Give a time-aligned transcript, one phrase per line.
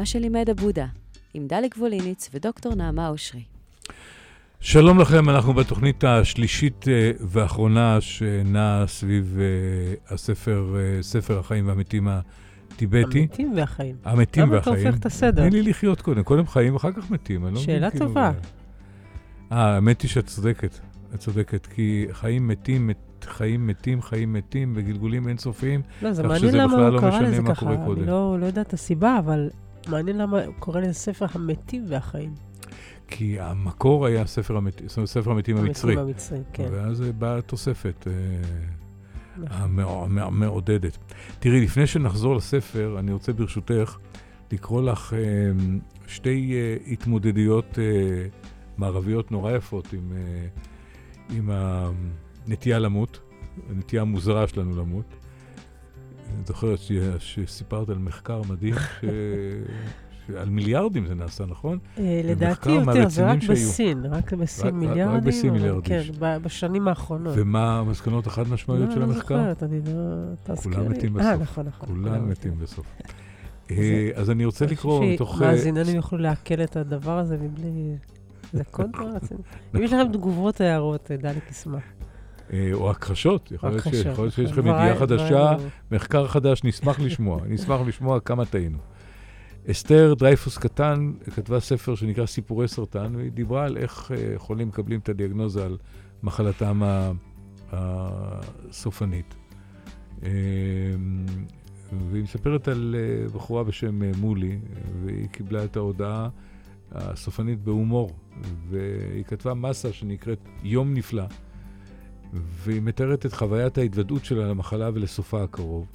[0.00, 0.86] מה שלימד הבודה,
[1.34, 3.42] עם דלק ווליניץ ודוקטור נעמה אושרי.
[4.60, 12.08] שלום לכם, אנחנו בתוכנית השלישית אה, והאחרונה שנעה סביב אה, הספר, אה, ספר החיים והמתים
[12.08, 13.20] הטיבטי.
[13.20, 13.96] המתים והחיים.
[14.04, 14.76] המתים והחיים.
[14.76, 15.48] למה אתה הופך את הסדר?
[15.48, 17.46] תני לי לחיות קודם, קודם חיים ואחר כך מתים.
[17.46, 18.32] אני לא שאלה מבין, כאילו, טובה.
[19.52, 20.78] אה, האמת היא שאת צודקת,
[21.14, 25.82] את צודקת, כי חיים מתים, מת, חיים מתים, חיים מתים, בגלגולים אינסופיים.
[26.02, 27.54] לא, זה מעניין למה הוא לא קרא לזה ככה.
[27.54, 28.02] קורה קודם.
[28.02, 29.50] אני לא לא יודעת את הסיבה, אבל
[29.88, 32.34] מעניין למה קורא לזה ספר המתים והחיים.
[33.08, 34.82] כי המקור היה ספר, המת...
[35.04, 35.92] ספר המתים המצרי.
[35.92, 36.68] המתים המצרי, כן.
[36.72, 38.12] ואז באה התוספת אה,
[39.38, 39.56] נכון.
[39.62, 40.98] המע- המע- המעודדת.
[41.38, 43.96] תראי, לפני שנחזור לספר, אני רוצה ברשותך
[44.52, 45.18] לקרוא לך אה,
[46.06, 47.78] שתי אה, התמודדויות
[48.78, 50.12] מערביות נורא יפות עם,
[51.30, 53.20] עם הנטייה למות,
[53.70, 55.14] הנטייה המוזרה שלנו למות.
[56.46, 56.78] זוכרת
[57.18, 59.04] שסיפרת על מחקר מדהים, ש...
[60.26, 61.78] שעל מיליארדים זה נעשה, נכון?
[61.98, 63.52] אה, לדעתי יותר, זה רק שהיו.
[63.52, 65.24] בסין, רק בסין רק- רק מיליארדים.
[65.24, 65.82] בסין אבל מיליארדים.
[65.82, 66.02] כן,
[66.42, 67.34] בשנים האחרונות.
[67.36, 69.36] ומה המסקנות החד משמעיות של לא, המחקר?
[69.36, 70.54] לא זוכרת, אני לא...
[70.54, 70.90] תזכיר כולם.
[70.90, 71.42] מתים אה, בסוף.
[71.42, 71.88] נכון, נכון.
[71.88, 72.86] כולם מתים בסוף.
[73.70, 75.42] אה, אז אני רוצה לקרוא מתוך...
[75.42, 77.96] אה, שמאזיננו יוכלו לעכל את הדבר הזה מבלי...
[78.52, 79.40] זה קונטרה רציני.
[79.76, 81.74] אם יש לכם תגובות, הערות, אה, ישמח.
[81.74, 81.99] אה,
[82.72, 84.28] או הכחשות, יכול להיות שיש נכון.
[84.48, 85.56] לכם ידיעה דבריי- חדשה,
[85.90, 87.40] מחקר חדש, נשמח לשמוע.
[87.48, 88.78] נשמח לשמוע כמה טעינו.
[89.70, 95.00] אסתר דרייפוס קטן כתבה ספר שנקרא סיפורי סרטן, והיא דיברה על איך אה, חולים מקבלים
[95.00, 95.76] את הדיאגנוזה על
[96.22, 96.82] מחלתם
[97.72, 99.34] הסופנית.
[100.22, 100.30] אה,
[102.10, 104.58] והיא מספרת על אה, בחורה בשם אה, מולי,
[105.04, 106.28] והיא קיבלה את ההודעה
[106.92, 108.10] הסופנית בהומור,
[108.70, 111.24] והיא כתבה מסה שנקראת יום נפלא,
[112.32, 115.86] והיא מתארת את חוויית ההתוודעות שלה למחלה ולסופה הקרוב.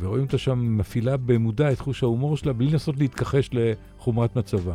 [0.00, 4.74] ורואים אותה שם מפעילה במודע את חוש ההומור שלה בלי לנסות להתכחש לחומרת מצבה.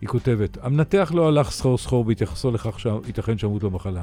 [0.00, 4.02] היא כותבת, המנתח לא הלך סחור סחור בהתייחסו לכך שייתכן שמות למחלה.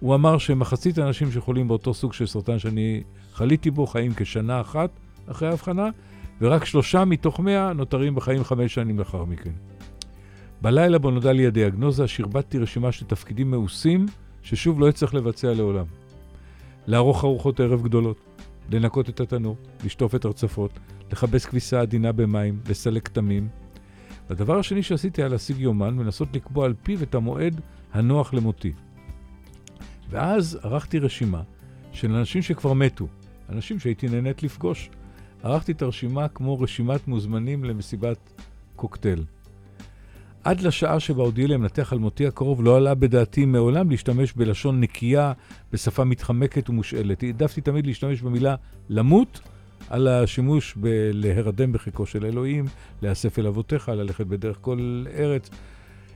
[0.00, 3.02] הוא אמר שמחצית האנשים שחולים באותו סוג של סרטן שאני
[3.32, 4.90] חליתי בו חיים כשנה אחת
[5.26, 5.88] אחרי ההבחנה,
[6.40, 9.52] ורק שלושה מתוך מאה נותרים בחיים חמש שנים לאחר מכן.
[10.62, 14.06] בלילה בו נודע לי הדיאגנוזה, שרבטתי רשימה של תפקידים מאוסים
[14.42, 15.86] ששוב לא אצטרך לבצע לעולם.
[16.86, 18.16] לערוך ארוחות ערב גדולות,
[18.70, 20.70] לנקות את התנור, לשטוף את הרצפות,
[21.12, 23.48] לכבס כביסה עדינה במים, לסלק כתמים.
[24.30, 27.60] הדבר השני שעשיתי היה להשיג יומן ולנסות לקבוע על פיו את המועד
[27.92, 28.72] הנוח למותי.
[30.10, 31.42] ואז ערכתי רשימה
[31.92, 33.06] של אנשים שכבר מתו,
[33.48, 34.90] אנשים שהייתי נהנית לפגוש.
[35.42, 38.42] ערכתי את הרשימה כמו רשימת מוזמנים למסיבת
[38.76, 39.24] קוקטייל.
[40.44, 44.80] עד לשעה שבה הודיע לי המנתח על מותי הקרוב, לא עלה בדעתי מעולם להשתמש בלשון
[44.80, 45.32] נקייה,
[45.72, 47.22] בשפה מתחמקת ומושאלת.
[47.22, 48.54] העדפתי תמיד להשתמש במילה
[48.88, 49.40] למות
[49.90, 52.64] על השימוש בלהרדם בחיקו של אלוהים,
[53.02, 55.50] להיאסף אל אבותיך, ללכת בדרך כל ארץ.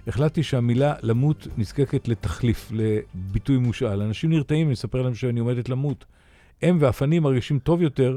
[0.06, 4.02] החלטתי שהמילה למות נזקקת לתחליף, לביטוי מושאל.
[4.02, 6.04] אנשים נרתעים, אני אספר להם שאני עומדת למות.
[6.62, 8.16] הם ואפנים מרגישים טוב יותר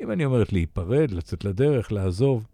[0.00, 2.46] אם אני אומרת להיפרד, לצאת לדרך, לעזוב.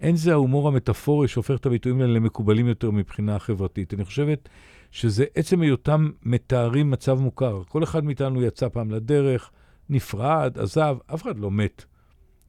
[0.00, 3.94] אין זה ההומור המטאפורי שהופך את הביטויים האלה למקובלים יותר מבחינה חברתית.
[3.94, 4.48] אני חושבת
[4.90, 7.62] שזה עצם היותם מתארים מצב מוכר.
[7.68, 9.50] כל אחד מאיתנו יצא פעם לדרך,
[9.88, 11.84] נפרד, עזב, אף אחד לא מת.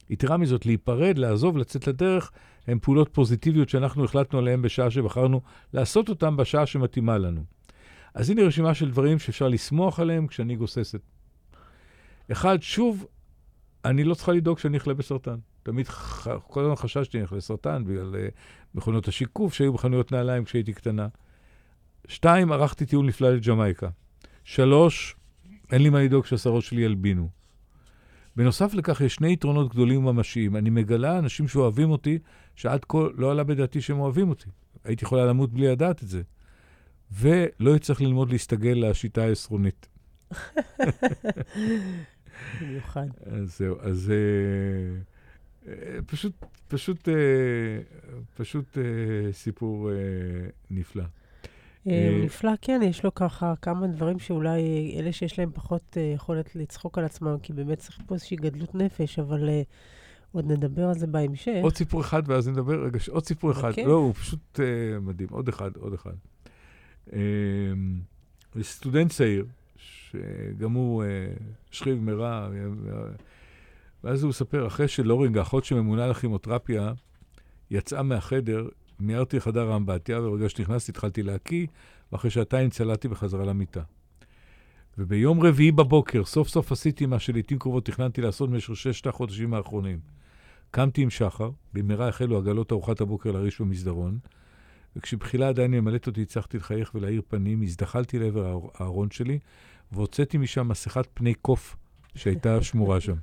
[0.10, 2.32] יתרה מזאת, להיפרד, לעזוב, לצאת לדרך,
[2.68, 5.42] הן פעולות פוזיטיביות שאנחנו החלטנו עליהן בשעה שבחרנו
[5.74, 7.44] לעשות אותן בשעה שמתאימה לנו.
[8.14, 11.02] אז הנה רשימה של דברים שאפשר לשמוח עליהם כשאני גוססת.
[12.32, 13.06] אחד, שוב,
[13.86, 15.36] אני לא צריכה לדאוג שאני אחלה בסרטן.
[15.64, 16.28] תמיד, ח...
[16.48, 18.18] כל הזמן חששתי שאני אחלה סרטן בגלל uh,
[18.76, 21.08] מכונות השיקוף שהיו בחנויות נעליים כשהייתי קטנה.
[22.08, 23.90] שתיים, ערכתי טיול נפלא לג'מייקה.
[24.44, 25.16] שלוש,
[25.72, 27.30] אין לי מה לדאוג שהשערות שלי ילבינו.
[28.36, 30.56] בנוסף לכך, יש שני יתרונות גדולים וממשיים.
[30.56, 32.20] אני מגלה אנשים שאוהבים אותי,
[32.56, 34.50] שעד כה לא עלה בדעתי שהם אוהבים אותי.
[34.84, 36.22] הייתי יכולה למות בלי לדעת את זה.
[37.12, 39.88] ולא יצטרך ללמוד להסתגל לשיטה העשרונית.
[42.62, 43.08] במיוחד.
[43.26, 45.02] אז זהו, אז אה, אה,
[46.06, 46.34] פשוט,
[46.68, 47.08] פשוט,
[48.38, 48.78] פשוט
[49.32, 49.90] סיפור
[50.72, 51.04] נפלא.
[51.88, 54.62] אה, אה, נפלא, כן, יש לו ככה כמה דברים שאולי
[55.00, 58.76] אלה שיש להם פחות אה, יכולת לצחוק על עצמם, כי באמת צריך פה איזושהי גדלות
[58.76, 59.50] נפש, אבל
[60.32, 61.60] עוד נדבר על זה בהמשך.
[61.62, 63.70] עוד סיפור אחד ואז נדבר, רגע, עוד סיפור אחד.
[63.70, 63.86] אוקיי.
[63.86, 64.60] לא, הוא פשוט
[65.02, 65.30] מדהים.
[65.32, 66.14] עוד אחד, עוד אחד.
[68.62, 69.46] סטודנט צעיר,
[69.78, 71.04] שגם הוא
[71.72, 72.50] שכיב מרע,
[74.04, 76.94] ואז הוא מספר, אחרי שלורינג, האחות שממונה על הכימותרפיה,
[77.72, 78.68] יצאה מהחדר,
[79.00, 81.68] מיהרתי לחדר האמבטיה, וברגע שנכנסתי התחלתי להקיא,
[82.12, 83.82] ואחרי שעתיים צלעתי בחזרה למיטה.
[84.98, 90.00] וביום רביעי בבוקר, סוף סוף עשיתי מה שלעיתים קרובות תכננתי לעשות במשך ששת החודשים האחרונים.
[90.72, 94.20] קמתי עם שחר, במהרה החלו עגלות ארוחת הבוקר להרעיש במסדרון,
[94.96, 99.40] וכשבחילה עדיין ממלאת אותי, הצלחתי לחייך ולהאיר פנים, הזדחלתי לעבר הארון שלי,
[99.92, 101.76] והוצאתי משם מסכת פני קוף
[102.16, 103.16] שהייתה שמורה שם.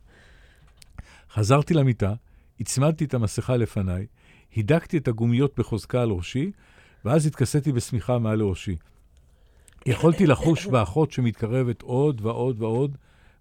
[1.33, 2.15] חזרתי למיטה,
[2.61, 4.07] הצמדתי את המסכה לפניי,
[4.55, 6.51] הידקתי את הגומיות בחוזקה על ראשי,
[7.05, 8.77] ואז התכסיתי בשמיכה מעל לראשי.
[9.87, 12.97] יכולתי לחוש באחות שמתקרבת עוד ועוד ועוד.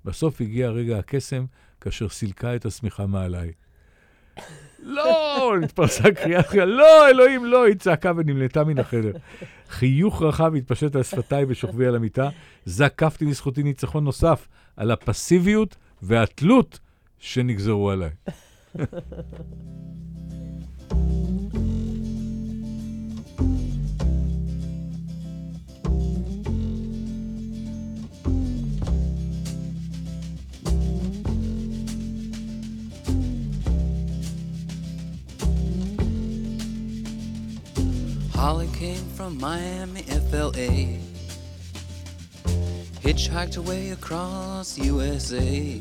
[0.06, 1.46] בסוף הגיע רגע הקסם,
[1.82, 3.52] כאשר סילקה את השמיכה מעליי.
[4.80, 5.54] לא!
[5.64, 7.66] התפרסה קריאה, לא, אלוהים, לא!
[7.66, 9.12] היא צעקה ונמלטה מן החדר.
[9.70, 12.30] חיוך רחב התפשט על שפתיי בשוכבי על המיטה.
[12.66, 14.48] זקפתי לזכותי ניצחון נוסף
[14.78, 16.80] על הפסיביות והתלות
[17.19, 18.11] שנגזרו עליי.
[38.43, 40.99] Holly came from Miami, FLA.
[43.05, 45.81] Hitchhiked away across USA.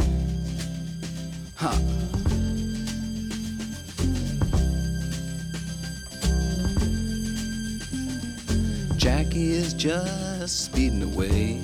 [9.81, 11.59] Just speeding away.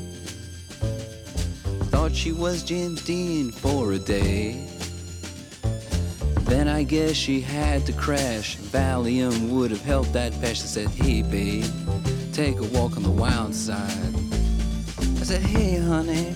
[1.92, 4.66] Thought she was James Dean for a day.
[6.46, 8.58] Then I guess she had to crash.
[8.58, 10.50] Valium would have helped that patch.
[10.50, 11.66] I said, Hey, babe,
[12.34, 14.16] take a walk on the wild side.
[14.98, 16.36] I said, Hey, honey,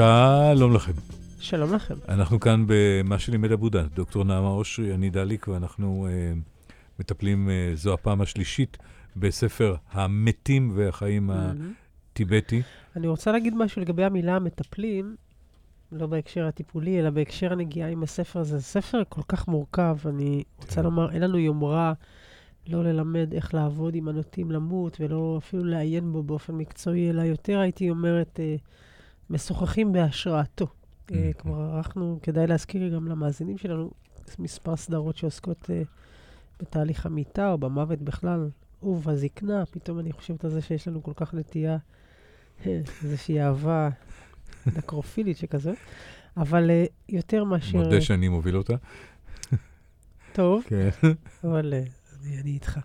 [0.00, 0.92] שלום לכם.
[1.40, 1.94] שלום לכם.
[2.08, 7.94] אנחנו כאן במה שלימד אבודה, דוקטור נעמה אושרי, אני דליק, ואנחנו uh, מטפלים, uh, זו
[7.94, 8.78] הפעם השלישית,
[9.16, 11.72] בספר המתים והחיים מהמם.
[12.12, 12.62] טיבטי.
[12.96, 15.16] אני רוצה להגיד משהו לגבי המילה המטפלים,
[15.92, 18.58] לא בהקשר הטיפולי, אלא בהקשר הנגיעה עם הספר הזה.
[18.58, 20.82] זה ספר כל כך מורכב, אני רוצה כן.
[20.82, 21.92] לומר, אין לנו יומרה
[22.68, 27.58] לא ללמד איך לעבוד עם הנוטים למות, ולא אפילו לעיין בו באופן מקצועי, אלא יותר,
[27.58, 28.56] הייתי אומרת, אה,
[29.30, 30.66] משוחחים בהשראתו.
[31.12, 31.42] אה, Mhm.
[31.42, 33.90] כבר ערכנו, כדאי להזכיר גם למאזינים שלנו,
[34.38, 35.82] מספר סדרות שעוסקות אה,
[36.60, 38.48] בתהליך המיטה או במוות בכלל,
[38.82, 39.66] ובזקנה.
[39.66, 41.76] פתאום אני חושבת על זה שיש לנו כל כך נטייה,
[42.66, 43.88] אה, איזושהי אהבה
[44.76, 45.76] נקרופילית שכזאת.
[46.36, 47.78] אבל אה, יותר מאשר...
[47.78, 48.74] מודה שאני מוביל אותה.
[50.32, 50.88] טוב, כן.
[51.44, 51.82] אבל אה,
[52.22, 52.78] אני, אני איתך.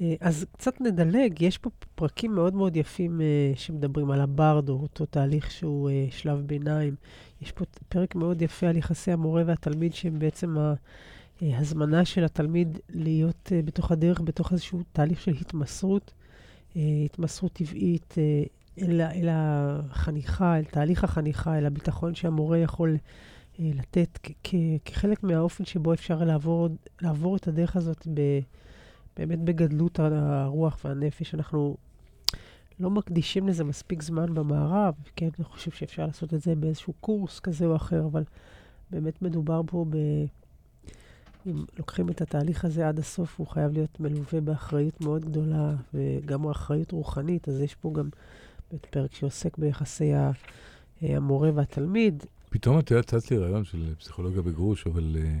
[0.00, 5.06] אה, אז קצת נדלג, יש פה פרקים מאוד מאוד יפים אה, שמדברים על הברדו, אותו
[5.06, 6.94] תהליך שהוא אה, שלב ביניים.
[7.42, 10.56] יש פה פרק מאוד יפה על יחסי המורה והתלמיד, שהם בעצם
[11.40, 16.12] ההזמנה של התלמיד להיות בתוך הדרך, בתוך איזשהו תהליך של התמסרות,
[16.76, 18.14] התמסרות טבעית
[18.82, 22.96] אל, אל החניכה, אל תהליך החניכה, אל הביטחון שהמורה יכול
[23.58, 24.18] לתת
[24.84, 26.68] כחלק מהאופן שבו אפשר לעבור,
[27.02, 28.20] לעבור את הדרך הזאת ב,
[29.16, 31.34] באמת בגדלות הרוח והנפש.
[31.34, 31.76] אנחנו
[32.80, 37.40] לא מקדישים לזה מספיק זמן במערב, כן, אני חושב שאפשר לעשות את זה באיזשהו קורס
[37.40, 38.22] כזה או אחר, אבל
[38.90, 39.96] באמת מדובר פה ב...
[41.46, 46.48] אם לוקחים את התהליך הזה עד הסוף, הוא חייב להיות מלווה באחריות מאוד גדולה, וגם
[46.48, 48.08] אחריות רוחנית, אז יש פה גם
[48.70, 50.12] באמת פרק שעוסק ביחסי
[51.02, 52.24] המורה והתלמיד.
[52.50, 55.40] פתאום את יודעת, צץ לי רעיון של פסיכולוגיה בגרוש, אבל uh,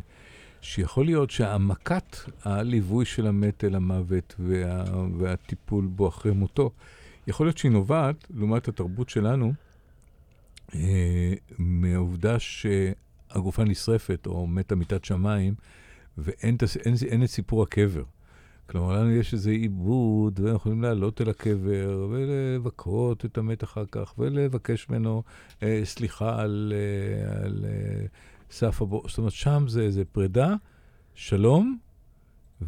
[0.64, 4.84] שיכול להיות שהעמקת הליווי של המת אל המוות וה,
[5.18, 6.70] והטיפול בו אחרי מותו,
[7.26, 9.52] יכול להיות שהיא נובעת, לעומת התרבות שלנו,
[10.70, 10.74] uh,
[11.58, 15.54] מהעובדה שהגופה נשרפת או מתה מיתת שמיים,
[16.18, 18.02] ואין אין, אין את סיפור הקבר.
[18.66, 24.14] כלומר, לנו יש איזה עיבוד, ואנחנו יכולים לעלות אל הקבר ולבכות את המת אחר כך,
[24.18, 25.22] ולבקש ממנו
[25.62, 28.06] אה, סליחה על, אה, על אה,
[28.54, 29.02] סף הבור.
[29.08, 30.54] זאת אומרת, שם זה איזה פרידה,
[31.14, 31.78] שלום,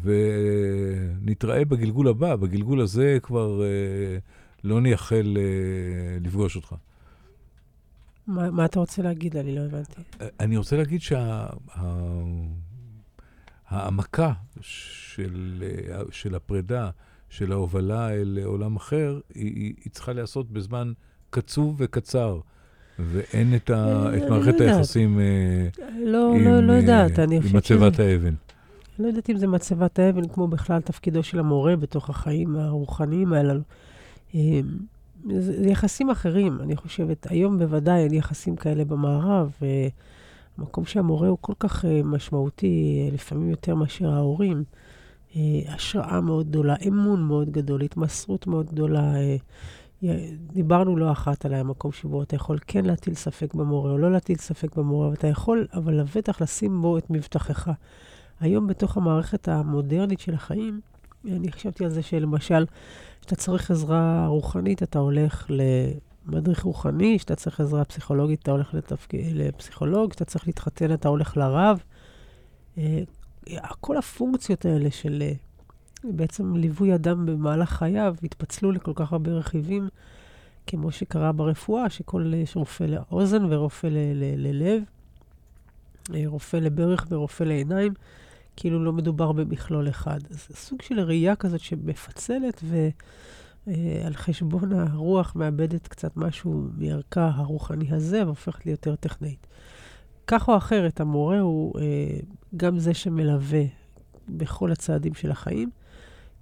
[0.03, 2.35] ונתראה בגלגול הבא.
[2.35, 4.17] בגלגול הזה כבר אה,
[4.63, 6.75] לא נייחל אה, לפגוש אותך.
[8.27, 9.37] מה, מה אתה רוצה להגיד?
[9.37, 10.01] אני לא הבנתי.
[10.21, 11.01] אה, אני רוצה להגיד
[13.69, 16.89] שההעמקה של, אה, של הפרידה,
[17.29, 20.93] של ההובלה אל עולם אחר, היא, היא, היא צריכה להיעשות בזמן
[21.29, 22.39] קצוב וקצר,
[22.99, 24.77] ואין את, ה, אה, את אני מערכת לא יודעת.
[24.77, 25.67] היחסים אה,
[26.05, 27.75] לא, עם, לא, לא אה, יודעת, אני עם חושבת שזה...
[27.75, 28.33] מצבת האבן.
[28.99, 33.61] לא יודעת אם זה מצבת האבן, כמו בכלל תפקידו של המורה בתוך החיים הרוחניים האלו.
[34.33, 34.61] אמ,
[35.29, 37.31] זה, יחסים אחרים, אני חושבת.
[37.31, 39.51] היום בוודאי אין יחסים כאלה במערב.
[40.57, 44.63] המקום שהמורה הוא כל כך משמעותי, לפעמים יותר מאשר ההורים.
[45.35, 49.13] אה, השראה מאוד גדולה, אמון מאוד גדול, התמסרות מאוד גדולה.
[50.53, 54.37] דיברנו לא אחת על המקום שבו אתה יכול כן להטיל ספק במורה או לא להטיל
[54.37, 57.71] ספק במורה, ואתה יכול, אבל לבטח לשים בו את מבטחך.
[58.39, 60.81] היום בתוך המערכת המודרנית של החיים,
[61.25, 62.65] אני חשבתי על זה שלמשל,
[63.21, 65.51] כשאתה צריך עזרה רוחנית, אתה הולך
[66.27, 69.13] למדריך רוחני, כשאתה צריך עזרה פסיכולוגית, אתה הולך לתפק...
[69.13, 71.83] לפסיכולוג, כשאתה צריך להתחתן, אתה הולך לרב.
[72.77, 73.03] אה,
[73.79, 75.31] כל הפונקציות האלה של אה,
[76.03, 79.89] בעצם ליווי אדם במהלך חייו, התפצלו לכל כך הרבה רכיבים,
[80.67, 83.87] כמו שקרה ברפואה, שכל, יש רופא לאוזן ורופא
[84.37, 84.83] ללב,
[86.13, 87.93] אה, רופא לברך ורופא לעיניים.
[88.57, 90.19] כאילו לא מדובר במכלול אחד.
[90.29, 92.63] אז סוג של ראייה כזאת שמפצלת
[93.67, 99.47] ועל חשבון הרוח מאבדת קצת משהו מערכה הרוחני הזה והופכת ליותר טכנאית.
[100.27, 102.19] כך או אחרת, המורה הוא אה,
[102.57, 103.63] גם זה שמלווה
[104.29, 105.69] בכל הצעדים של החיים.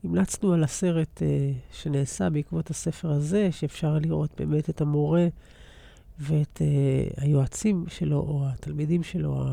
[0.06, 5.28] המלצנו על הסרט אה, שנעשה בעקבות הספר הזה, שאפשר לראות באמת את המורה
[6.20, 9.46] ואת אה, היועצים שלו, או התלמידים שלו,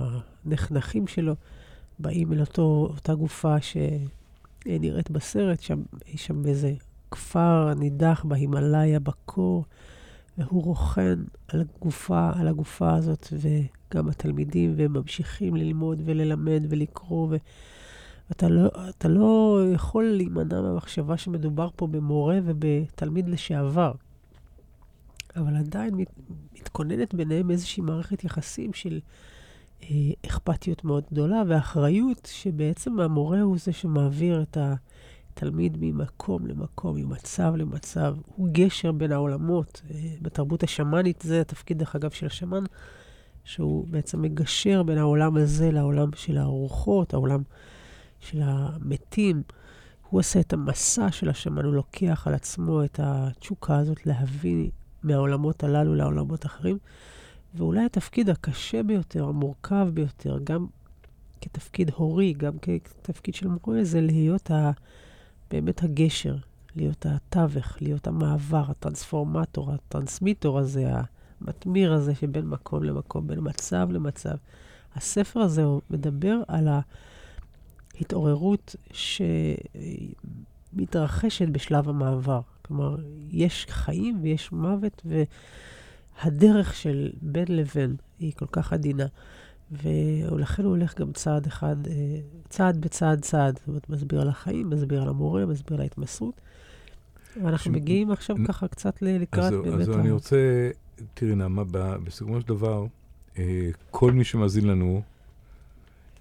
[0.45, 1.35] הנחנכים שלו,
[1.99, 5.83] באים אל אותו, אותה גופה שנראית בסרט, שם,
[6.17, 6.73] שם איזה
[7.11, 9.65] כפר נידח בהימאליה, בקור,
[10.39, 11.19] והוא רוכן
[11.49, 17.37] על הגופה, על הגופה הזאת, וגם התלמידים, והם ממשיכים ללמוד וללמד ולקרוא, ו...
[18.31, 23.93] אתה לא, אתה לא יכול להימנע מהמחשבה שמדובר פה במורה ובתלמיד לשעבר.
[25.37, 26.09] אבל עדיין מת,
[26.55, 29.01] מתכוננת ביניהם איזושהי מערכת יחסים של
[29.83, 29.87] אה,
[30.27, 38.17] אכפתיות מאוד גדולה, ואחריות שבעצם המורה הוא זה שמעביר את התלמיד ממקום למקום, ממצב למצב.
[38.37, 39.83] הוא גשר בין העולמות.
[39.91, 42.65] אה, בתרבות השמאנית, זה התפקיד, דרך אגב, של השמן,
[43.45, 47.43] שהוא בעצם מגשר בין העולם הזה לעולם של הרוחות, העולם
[48.23, 49.43] של המתים.
[50.11, 54.71] הוא עושה את המסע של השמן, הוא לוקח על עצמו את התשוקה הזאת להביא
[55.03, 56.79] מהעולמות הללו לעולמות אחרים.
[57.55, 60.67] ואולי התפקיד הקשה ביותר, המורכב ביותר, גם
[61.41, 64.71] כתפקיד הורי, גם כתפקיד של מורה, זה להיות ה,
[65.51, 66.37] באמת הגשר,
[66.77, 70.91] להיות התווך, להיות המעבר, הטרנספורמטור, הטרנסמיטור הזה,
[71.41, 74.35] המתמיר הזה שבין מקום למקום, בין מצב למצב.
[74.95, 76.69] הספר הזה מדבר על
[78.03, 78.77] ההתעוררות
[80.73, 82.41] שמתרחשת בשלב המעבר.
[82.63, 82.97] כלומר,
[83.31, 85.03] יש חיים ויש מוות,
[86.25, 89.07] והדרך של בין לבין היא כל כך עדינה.
[89.73, 91.93] ולכן הוא הולך גם צעד אחד, אה,
[92.49, 93.59] צעד בצעד צעד.
[93.59, 96.41] זאת אומרת, מסביר על החיים, מסביר על המורה, מסביר על ההתמסרות.
[97.43, 97.75] ואנחנו ש...
[97.75, 98.47] מגיעים עכשיו נ...
[98.47, 99.89] ככה קצת לקראת באמת...
[99.89, 100.71] אז אני רוצה,
[101.15, 101.63] תראי, נעמה,
[102.05, 102.87] בסיכומו של דבר,
[103.39, 105.03] אה, כל מי שמאזין לנו,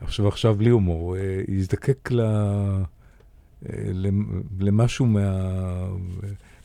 [0.02, 2.22] עכשיו עכשיו בלי הומור, אה, יזדקק ל...
[4.60, 5.48] למשהו מה...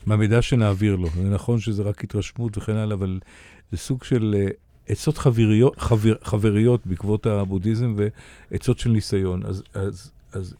[0.06, 1.08] מהמידע שנעביר לו.
[1.08, 3.20] זה נכון שזה רק התרשמות וכן הלאה, אבל
[3.72, 4.48] זה סוג של
[4.88, 7.96] עצות חבריות, חבר, חבריות בעקבות הבודהיזם
[8.50, 9.46] ועצות של ניסיון.
[9.46, 10.54] אז, אז, אז,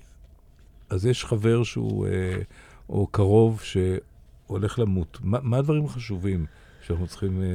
[0.91, 2.43] אז יש חבר שהוא, אה,
[2.89, 5.19] או קרוב, שהולך למות.
[5.23, 6.47] מה, מה הדברים החשובים
[6.87, 7.47] שאנחנו צריכים אה,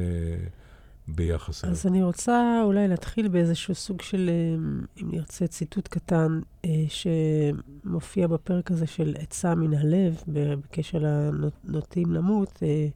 [1.08, 1.74] ביחס אליו?
[1.74, 8.26] אז אני רוצה אולי להתחיל באיזשהו סוג של, אה, אם נרצה, ציטוט קטן, אה, שמופיע
[8.26, 12.62] בפרק הזה של עצה מן הלב, בקשר לנוטים למות.
[12.62, 12.88] אה,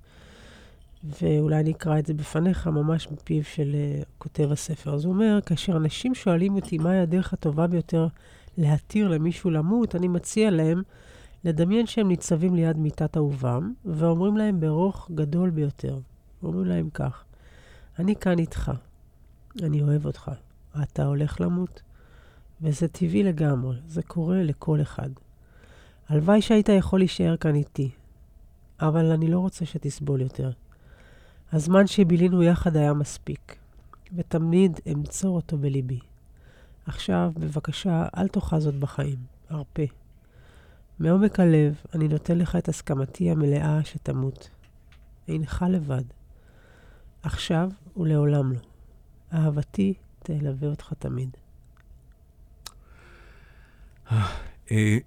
[1.22, 4.94] ואולי אני אקרא את זה בפניך, ממש מפיו של uh, כותב הספר.
[4.94, 8.06] אז הוא אומר, כאשר אנשים שואלים אותי מהי הדרך הטובה ביותר
[8.58, 10.82] להתיר למישהו למות, אני מציע להם
[11.44, 15.98] לדמיין שהם ניצבים ליד מיטת אהובם, ואומרים להם ברוך גדול ביותר.
[16.42, 17.24] אומרים להם כך,
[17.98, 18.72] אני כאן איתך,
[19.62, 20.30] אני אוהב אותך,
[20.82, 21.82] אתה הולך למות?
[22.60, 25.10] וזה טבעי לגמרי, זה קורה לכל אחד.
[26.08, 27.90] הלוואי שהיית יכול להישאר כאן איתי,
[28.80, 30.50] אבל אני לא רוצה שתסבול יותר.
[31.52, 33.56] הזמן שבילינו יחד היה מספיק,
[34.16, 35.98] ותמיד אמצור אותו בליבי.
[36.86, 39.18] עכשיו, בבקשה, אל תאכל זאת בחיים,
[39.48, 39.82] הרפה.
[40.98, 44.50] מעומק הלב, אני נותן לך את הסכמתי המלאה שתמות.
[45.28, 46.02] אינך לבד.
[47.26, 48.58] עכשיו ולעולם לא.
[49.32, 51.36] אהבתי תלווה אותך תמיד.
[54.70, 54.98] אה,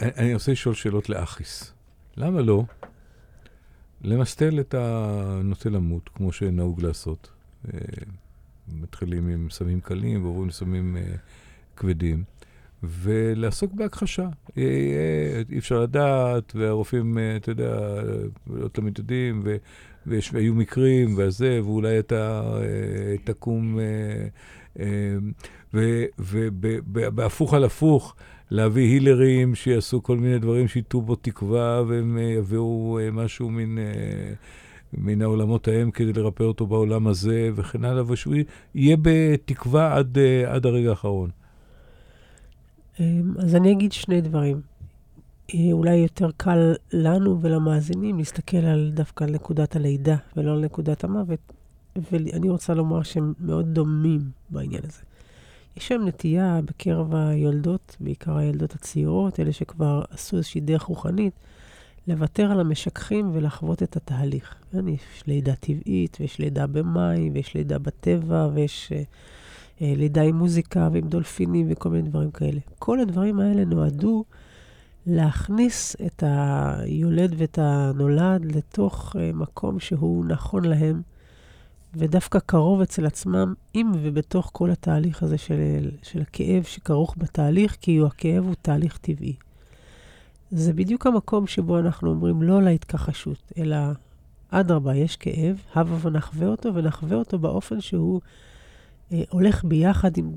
[0.00, 1.72] אני רוצה לשאול שאלות לאחיס.
[2.16, 2.64] למה לא?
[4.02, 7.30] למסטל את הנוטה למות, כמו שנהוג לעשות.
[7.74, 7.78] אה,
[8.68, 11.14] מתחילים עם סמים קלים ועוברים לסמים אה,
[11.76, 12.24] כבדים,
[12.82, 14.28] ולעסוק בהכחשה.
[14.56, 18.02] אי אפשר לדעת, והרופאים, אתה יודע,
[18.46, 19.44] לא תמיד יודעים,
[20.06, 22.52] והיו מקרים, וזה, ואולי אתה
[23.24, 23.78] תקום,
[25.74, 28.14] ובהפוך על הפוך.
[28.50, 33.78] להביא הילרים שיעשו כל מיני דברים שייתו בו תקווה, והם אה, יביאו אה, משהו מן,
[33.78, 34.32] אה,
[34.92, 38.34] מן העולמות ההם כדי לרפא אותו בעולם הזה, וכן הלאה, ושהוא
[38.74, 41.30] יהיה בתקווה עד, עד הרגע האחרון.
[43.00, 44.60] אמ, אז אני אגיד שני דברים.
[45.72, 51.52] אולי יותר קל לנו ולמאזינים להסתכל על דווקא על נקודת הלידה ולא על נקודת המוות,
[51.96, 55.02] ואני רוצה לומר שהם מאוד דומים בעניין הזה.
[55.76, 61.34] יש היום נטייה בקרב היולדות, בעיקר הילדות הצעירות, אלה שכבר עשו איזושהי דרך רוחנית,
[62.06, 64.54] לוותר על המשככים ולחוות את התהליך.
[64.72, 69.02] יש לידה טבעית, ויש לידה במים, ויש לידה בטבע, ויש אה,
[69.82, 72.60] אה, לידה עם מוזיקה ועם דולפינים וכל מיני דברים כאלה.
[72.78, 74.24] כל הדברים האלה נועדו
[75.06, 81.02] להכניס את היולד ואת הנולד לתוך אה, מקום שהוא נכון להם,
[81.94, 88.00] ודווקא קרוב אצל עצמם, עם ובתוך כל התהליך הזה של, של הכאב שכרוך בתהליך, כי
[88.06, 89.34] הכאב הוא תהליך טבעי.
[90.50, 93.76] זה בדיוק המקום שבו אנחנו אומרים לא להתכחשות, אלא
[94.50, 98.20] אדרבה, יש כאב, הבה ונחווה אותו, ונחווה אותו באופן שהוא
[99.12, 100.32] אה, הולך ביחד עם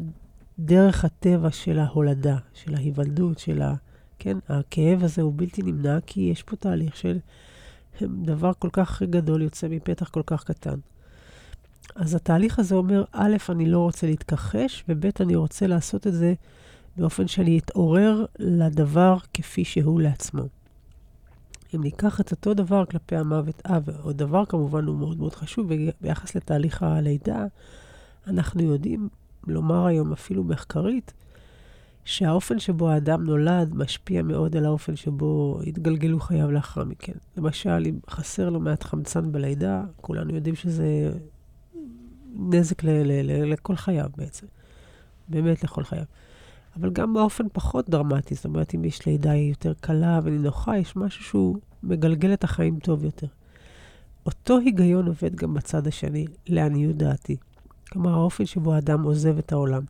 [0.59, 3.75] דרך הטבע של ההולדה, של ההיוולדות, של ה...
[4.23, 7.19] כן, הכאב הזה הוא בלתי נמנע, כי יש פה תהליך של
[8.01, 10.79] דבר כל כך גדול יוצא מפתח כל כך קטן.
[11.95, 16.33] אז התהליך הזה אומר, א', אני לא רוצה להתכחש, וב', אני רוצה לעשות את זה
[16.97, 20.43] באופן שאני אתעורר לדבר כפי שהוא לעצמו.
[21.75, 25.69] אם ניקח את אותו דבר כלפי המוות, אה, ועוד דבר כמובן הוא מאוד מאוד חשוב,
[26.01, 27.45] ביחס לתהליך הלידה,
[28.27, 29.09] אנחנו יודעים
[29.47, 31.13] לומר היום אפילו מחקרית,
[32.05, 37.13] שהאופן שבו האדם נולד משפיע מאוד על האופן שבו התגלגלו חייו לאחר מכן.
[37.37, 41.11] למשל, אם חסר לו מעט חמצן בלידה, כולנו יודעים שזה
[42.35, 44.47] נזק ל- ל- ל- לכל חייו בעצם.
[45.27, 46.03] באמת לכל חייו.
[46.79, 48.35] אבל גם באופן פחות דרמטי.
[48.35, 53.03] זאת אומרת, אם יש לידה יותר קלה ונינוחה, יש משהו שהוא מגלגל את החיים טוב
[53.03, 53.27] יותר.
[54.25, 57.37] אותו היגיון עובד גם בצד השני, לעניות דעתי.
[57.91, 59.83] כלומר, האופן שבו האדם עוזב את העולם.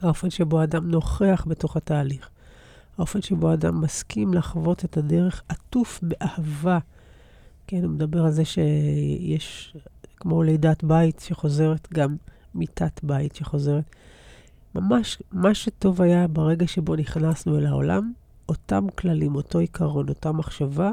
[0.00, 2.28] האופן שבו האדם נוכח בתוך התהליך.
[2.98, 6.78] האופן שבו האדם מסכים לחוות את הדרך עטוף באהבה.
[7.66, 9.76] כן, הוא מדבר על זה שיש,
[10.16, 12.16] כמו לידת בית שחוזרת, גם
[12.54, 13.84] מיטת בית שחוזרת.
[14.74, 18.12] ממש, מה שטוב היה ברגע שבו נכנסנו אל העולם,
[18.48, 20.90] אותם כללים, אותו עיקרון, אותה מחשבה,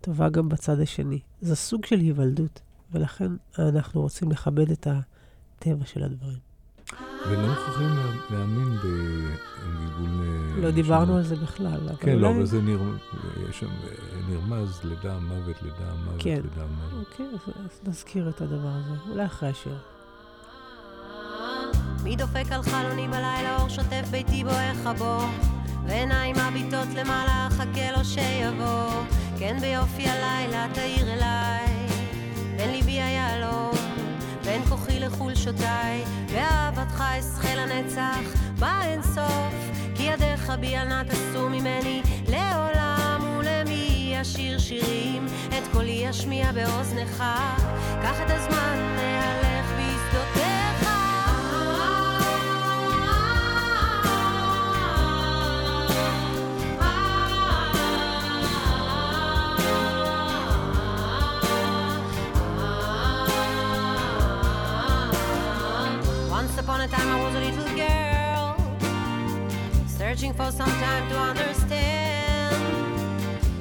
[0.00, 1.20] טובה גם בצד השני.
[1.40, 2.60] זה סוג של היוולדות,
[2.92, 6.51] ולכן אנחנו רוצים לכבד את הטבע של הדברים.
[7.30, 7.96] ולא מוכרחים
[8.30, 10.24] להאמין בגלגול...
[10.62, 11.80] לא דיברנו על זה בכלל.
[12.00, 12.60] כן, לא, אבל זה
[13.52, 13.66] שם
[14.28, 16.40] נרמז, לידה, מוות, לידה, מוות, כן.
[16.42, 17.06] לידה, מוות.
[17.10, 17.26] אוקיי,
[17.64, 19.78] אז נזכיר את הדבר הזה, אולי אחרי השיר.
[22.04, 25.24] מי דופק על חלוני בלילה, אור שוטף ביתי בוער הבור
[25.86, 29.04] ועיניים מביטות למעלה, חכה לו שיבוא
[29.38, 31.86] כן ביופי הלילה תאיר אליי
[32.56, 33.71] בין ליבי היהלום בין
[35.42, 39.54] כוחי לחולשותיי באהבתך אשחה לנצח באין סוף
[39.94, 47.24] כי ידיך בי אל נא תסור ממני לעולם ולמי אשיר שירים את קולי אשמיע באוזנך.
[48.02, 49.61] קח את הזמן להלך
[70.12, 72.54] Searching for some time to understand.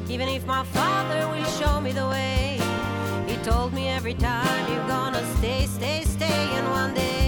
[0.09, 2.59] Even if my father will show me the way
[3.25, 7.20] He told me every time you're gonna stay, stay, stay And one day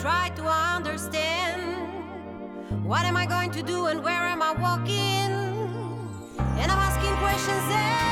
[0.00, 1.60] try to understand
[2.82, 4.96] what am I going to do and where am I walking?
[6.60, 8.09] And I'm asking questions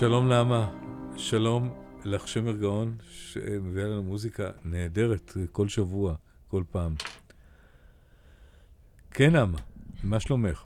[0.00, 0.70] שלום נעמה,
[1.16, 1.70] שלום
[2.04, 6.14] לך שמר גאון, שמביאה לנו מוזיקה נהדרת כל שבוע,
[6.48, 6.94] כל פעם.
[9.10, 9.58] כן, נעמה,
[10.04, 10.64] מה שלומך?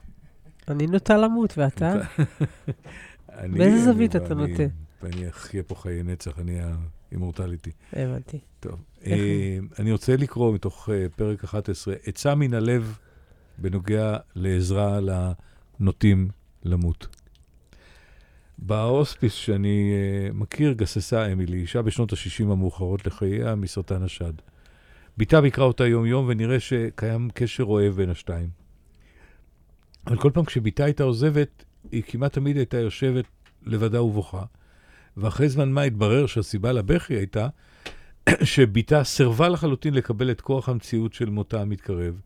[0.67, 1.93] אני נוטה למות, ואתה?
[3.57, 4.63] באיזה זווית אתה נוטה?
[5.03, 6.59] אני אחיה פה חיי נצח, אני
[7.11, 7.71] האימורטליטי.
[7.93, 8.39] הבנתי.
[8.59, 8.83] טוב.
[9.05, 12.97] אה, אני רוצה לקרוא מתוך אה, פרק 11, עצה מן הלב
[13.57, 14.99] בנוגע לעזרה
[15.79, 16.27] לנוטים
[16.63, 17.14] למות.
[18.57, 24.33] בהוספיס שאני אה, מכיר גססה אמילי, אישה בשנות ה-60 המאוחרות לחייה מסרטן השד.
[25.17, 28.49] בתה ביקרה אותה יום-יום ונראה שקיים קשר אוהב בין השתיים.
[30.07, 33.25] אבל כל פעם כשבתה הייתה עוזבת, היא כמעט תמיד הייתה יושבת
[33.65, 34.43] לבדה ובוכה.
[35.17, 37.47] ואחרי זמן מה התברר שהסיבה לבכי הייתה
[38.43, 42.21] שבתה סירבה לחלוטין לקבל את כוח המציאות של מותה המתקרב,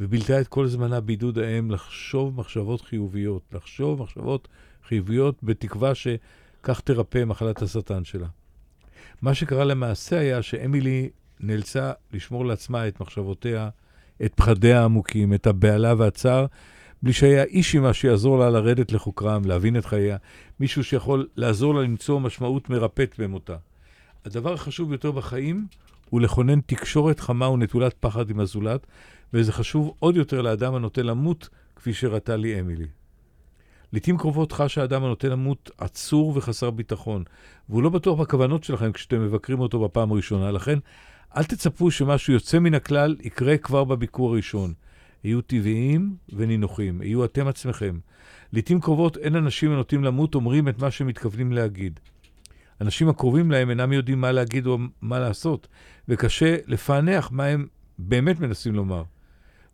[0.00, 4.48] ובילתה את כל זמנה בעידוד האם לחשוב מחשבות חיוביות, לחשוב מחשבות
[4.92, 8.26] חיוביות בתקווה שכך תרפא מחלת השטן שלה.
[9.22, 13.68] מה שקרה למעשה היה שאמילי נאלצה לשמור לעצמה את מחשבותיה,
[14.24, 16.46] את פחדיה העמוקים, את הבהלה והצער,
[17.02, 20.16] בלי שהיה איש עימה שיעזור לה לרדת לחוקרם, להבין את חייה,
[20.60, 23.56] מישהו שיכול לעזור לה למצוא משמעות מרפאת במותה.
[24.24, 25.66] הדבר החשוב ביותר בחיים
[26.10, 28.86] הוא לכונן תקשורת חמה ונטולת פחד עם הזולת,
[29.34, 32.86] וזה חשוב עוד יותר לאדם הנוטה למות, כפי שהראתה לי אמילי.
[33.92, 37.24] לעתים קרובות חש האדם הנוטה למות עצור וחסר ביטחון,
[37.68, 40.78] והוא לא בטוח בכוונות שלכם כשאתם מבקרים אותו בפעם הראשונה, לכן
[41.36, 44.72] אל תצפו שמשהו יוצא מן הכלל יקרה כבר בביקור הראשון.
[45.22, 47.98] היו טבעיים ונינוחים, היו אתם עצמכם.
[48.52, 52.00] לעתים קרובות אין אנשים הנוטים למות אומרים את מה שהם מתכוונים להגיד.
[52.80, 55.68] אנשים הקרובים להם אינם יודעים מה להגיד או מה לעשות,
[56.08, 57.66] וקשה לפענח מה הם
[57.98, 59.02] באמת מנסים לומר,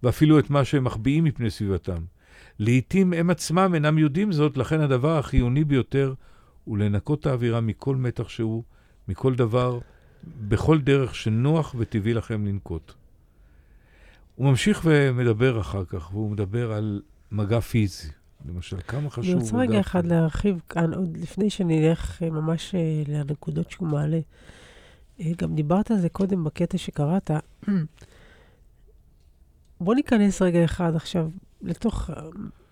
[0.03, 2.03] ואפילו את מה שהם מחביאים מפני סביבתם.
[2.59, 6.15] לעתים הם עצמם אינם יודעים זאת, לכן הדבר החיוני ביותר
[6.65, 8.63] הוא לנקות את האווירה מכל מתח שהוא,
[9.09, 9.79] מכל דבר,
[10.49, 12.93] בכל דרך שנוח וטבעי לכם לנקוט.
[14.35, 18.09] הוא ממשיך ומדבר אחר כך, והוא מדבר על מגע פיזי.
[18.47, 19.25] למשל, כמה חשוב...
[19.35, 24.21] אני רוצה רגע אחד להרחיב כאן, עוד לפני שנלך אה, ממש אה, לנקודות שהוא מעלה.
[25.21, 27.31] אה, גם דיברת על זה קודם בקטע שקראת.
[29.81, 31.31] בוא ניכנס רגע אחד עכשיו
[31.63, 32.11] לתוך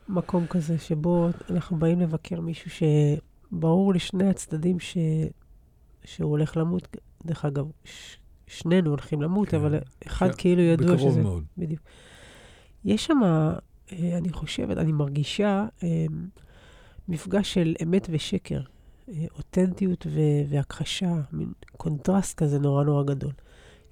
[0.08, 2.70] מקום כזה, שבו אנחנו באים לבקר מישהו
[3.50, 4.96] שברור לשני הצדדים ש...
[6.04, 6.96] שהוא הולך למות.
[7.24, 8.16] דרך אגב, ש...
[8.46, 9.56] שנינו הולכים למות, כן.
[9.56, 10.34] אבל אחד ש...
[10.38, 11.20] כאילו ידוע בקרוב שזה...
[11.20, 11.44] בקרוב מאוד.
[11.58, 11.80] בדיוק.
[12.84, 16.06] יש שם, אה, אני חושבת, אני מרגישה אה,
[17.08, 18.60] מפגש של אמת ושקר,
[19.08, 20.06] אה, אותנטיות
[20.48, 23.32] והכחשה, מין קונטרסט כזה נורא נורא גדול.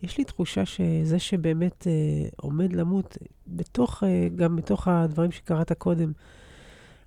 [0.05, 6.12] יש לי תחושה שזה שבאמת אה, עומד למות, בתוך, אה, גם בתוך הדברים שקראת קודם,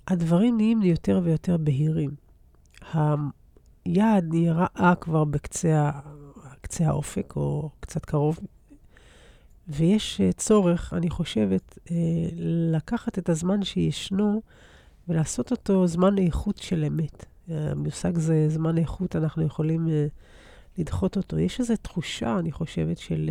[0.08, 2.12] הדברים נהיים לי יותר ויותר בהירים.
[3.86, 5.92] היעד נראה כבר בקצה
[6.68, 8.40] קצה האופק, או קצת קרוב,
[9.68, 11.96] ויש אה, צורך, אני חושבת, אה,
[12.72, 14.42] לקחת את הזמן שישנו
[15.08, 17.26] ולעשות אותו זמן איכות של אמת.
[17.48, 20.08] המושג זה זמן איכות, אנחנו יכולים אה,
[20.78, 21.40] לדחות אותו.
[21.40, 23.30] יש איזו תחושה, אני חושבת, של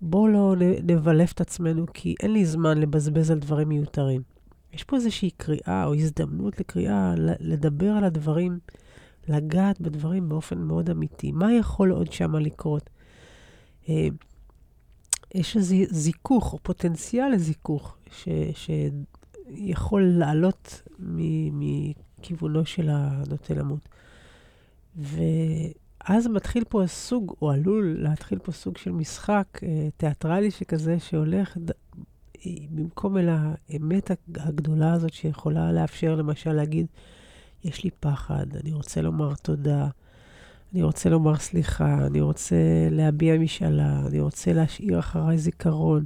[0.00, 4.22] בואו לא נבלף את עצמנו, כי אין לי זמן לבזבז על דברים מיותרים.
[4.72, 8.58] יש פה איזושהי קריאה או הזדמנות לקריאה, לדבר על הדברים,
[9.28, 11.32] לגעת בדברים באופן מאוד אמיתי.
[11.32, 12.90] מה יכול עוד שם לקרות?
[15.34, 23.88] יש איזה זיכוך, או פוטנציאל לזיכוך, ש, שיכול לעלות מכיוונו של הנוטה למות.
[26.08, 31.56] ואז מתחיל פה סוג, או עלול להתחיל פה סוג של משחק אה, תיאטרלי שכזה, שהולך
[31.56, 31.70] ד...
[32.70, 36.86] במקום אל האמת הגדולה הזאת שיכולה לאפשר, למשל, להגיד,
[37.64, 39.88] יש לי פחד, אני רוצה לומר תודה.
[40.72, 42.56] אני רוצה לומר סליחה, אני רוצה
[42.90, 46.04] להביע משאלה, אני רוצה להשאיר אחריי זיכרון.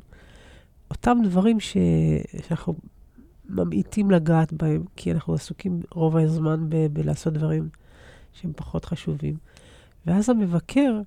[0.90, 1.76] אותם דברים ש...
[2.48, 2.74] שאנחנו
[3.48, 6.86] ממעיטים לגעת בהם, כי אנחנו עסוקים רוב הזמן ב...
[6.86, 7.68] בלעשות דברים
[8.32, 9.36] שהם פחות חשובים.
[10.06, 11.00] ואז המבקר,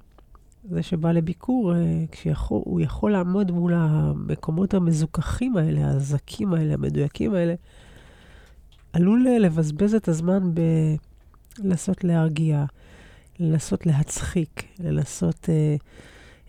[0.70, 7.54] זה שבא לביקור, אה, כשהוא יכול לעמוד מול המקומות המזוכחים האלה, הזכים האלה, המדויקים האלה,
[8.94, 10.52] עלול לבזבז את הזמן
[11.60, 12.66] בלנסות להרגיע.
[13.40, 15.76] לנסות להצחיק, לנסות אה,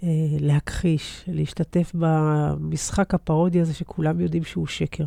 [0.03, 0.09] אה,
[0.41, 5.05] להכחיש, להשתתף במשחק הפרודי הזה שכולם יודעים שהוא שקר.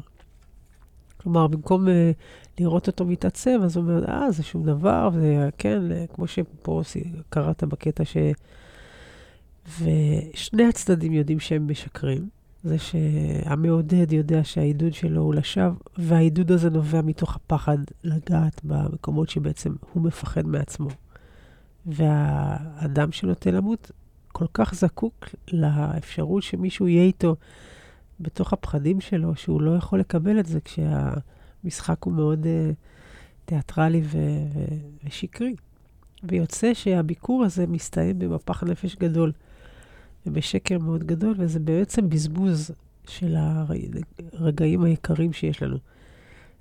[1.23, 2.11] כלומר, במקום אה,
[2.59, 6.81] לראות אותו מתעצב, אז הוא אומר, אה, זה שום דבר, זה כן, אה, כמו שפה
[7.29, 8.17] קראת בקטע ש...
[9.81, 12.29] ושני הצדדים יודעים שהם משקרים.
[12.63, 19.75] זה שהמעודד יודע שהעידוד שלו הוא לשווא, והעידוד הזה נובע מתוך הפחד לגעת במקומות שבעצם
[19.93, 20.89] הוא מפחד מעצמו.
[21.85, 23.91] והאדם שנוטה למות
[24.31, 27.35] כל כך זקוק לאפשרות שמישהו יהיה איתו
[28.19, 32.75] בתוך הפחדים שלו, שהוא לא יכול לקבל את זה כשהמשחק הוא מאוד uh,
[33.45, 34.17] תיאטרלי ו-
[34.53, 35.55] ו- ושקרי.
[36.23, 39.31] ויוצא שהביקור הזה מסתיים במפח נפש גדול
[40.25, 42.71] ובשקר מאוד גדול, וזה בעצם בזבוז
[43.07, 43.35] של
[44.33, 45.77] הרגעים היקרים שיש לנו,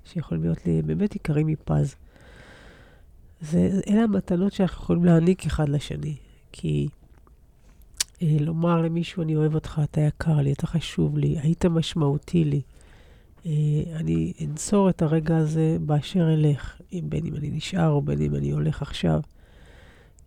[0.05, 1.95] שיכולים להיות לי באמת יקרים מפז.
[3.41, 6.15] זה, אלה המתנות שאנחנו יכולים להעניק אחד לשני.
[6.51, 6.87] כי
[8.21, 12.61] לומר למישהו, אני אוהב אותך, אתה יקר לי, אתה חשוב לי, היית משמעותי לי,
[13.45, 13.51] אה,
[13.95, 18.51] אני אנצור את הרגע הזה באשר אלך, בין אם אני נשאר או בין אם אני
[18.51, 19.21] הולך עכשיו.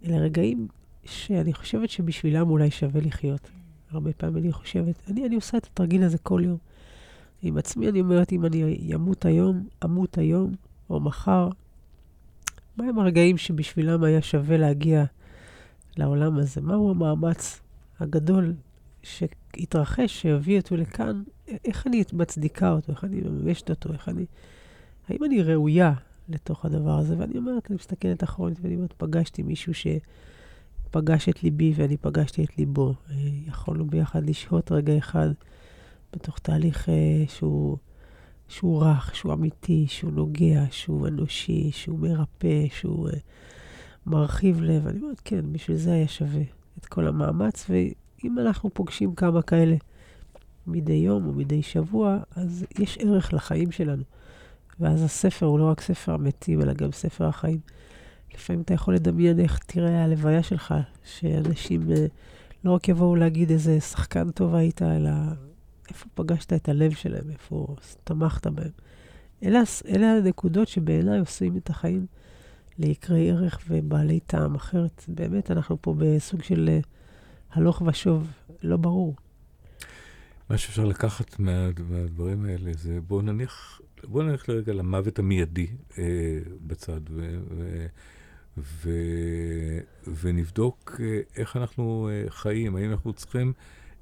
[0.04, 0.68] אלה רגעים
[1.04, 3.50] שאני חושבת שבשבילם אולי שווה לחיות.
[3.90, 6.58] הרבה פעמים אני חושבת, אני, אני עושה את התרגיל הזה כל יום.
[7.42, 10.54] עם עצמי אני אומרת, אם אני אמות היום, אמות היום
[10.90, 11.48] או מחר,
[12.76, 15.04] מהם הרגעים שבשבילם היה שווה להגיע
[15.96, 16.60] לעולם הזה?
[16.60, 17.60] מהו המאמץ
[18.02, 18.54] הגדול
[19.02, 21.22] שהתרחש, שהביא אותו לכאן?
[21.64, 22.92] איך אני מצדיקה אותו?
[22.92, 23.92] איך אני מממשת אותו?
[23.92, 24.26] איך אני...
[25.08, 25.92] האם אני ראויה
[26.28, 27.18] לתוך הדבר הזה?
[27.18, 32.58] ואני אומרת, אני מסתכלת אחרונית ואני אומרת, פגשתי מישהו שפגש את ליבי ואני פגשתי את
[32.58, 32.94] ליבו.
[33.10, 35.28] אה, יכולנו ביחד לשהות רגע אחד
[36.12, 37.76] בתוך תהליך אה, שהוא...
[38.52, 43.12] שהוא רך, שהוא אמיתי, שהוא נוגע, שהוא אנושי, שהוא מרפא, שהוא uh,
[44.06, 44.86] מרחיב לב.
[44.86, 46.42] אני אומרת, כן, בשביל זה היה שווה
[46.82, 49.76] את כל המאמץ, ואם אנחנו פוגשים כמה כאלה
[50.66, 54.02] מדי יום או מדי שבוע, אז יש ערך לחיים שלנו.
[54.80, 57.60] ואז הספר הוא לא רק ספר המתים, אלא גם ספר החיים.
[58.34, 61.94] לפעמים אתה יכול לדמיין איך תראה הלוויה שלך, שאנשים uh,
[62.64, 65.10] לא רק יבואו להגיד איזה שחקן טוב היית, אלא
[65.88, 68.70] איפה פגשת את הלב שלהם, איפה תמכת בהם.
[69.42, 72.06] אלה, אלה הנקודות שבעיניי עושים את החיים
[72.78, 74.54] ליקרי ערך ובעלי טעם.
[74.54, 76.80] אחרת, באמת, אנחנו פה בסוג של אה,
[77.52, 78.30] הלוך ושוב,
[78.62, 79.16] לא ברור.
[80.50, 85.66] מה שאפשר לקחת מה, מהדברים האלה זה, בואו נניח, בואו נניח לרגע למוות המיידי
[85.98, 86.04] אה,
[86.66, 87.86] בצד, ו, ו,
[88.58, 88.90] ו,
[90.20, 93.52] ונבדוק אה, איך אנחנו אה, חיים, האם אנחנו צריכים...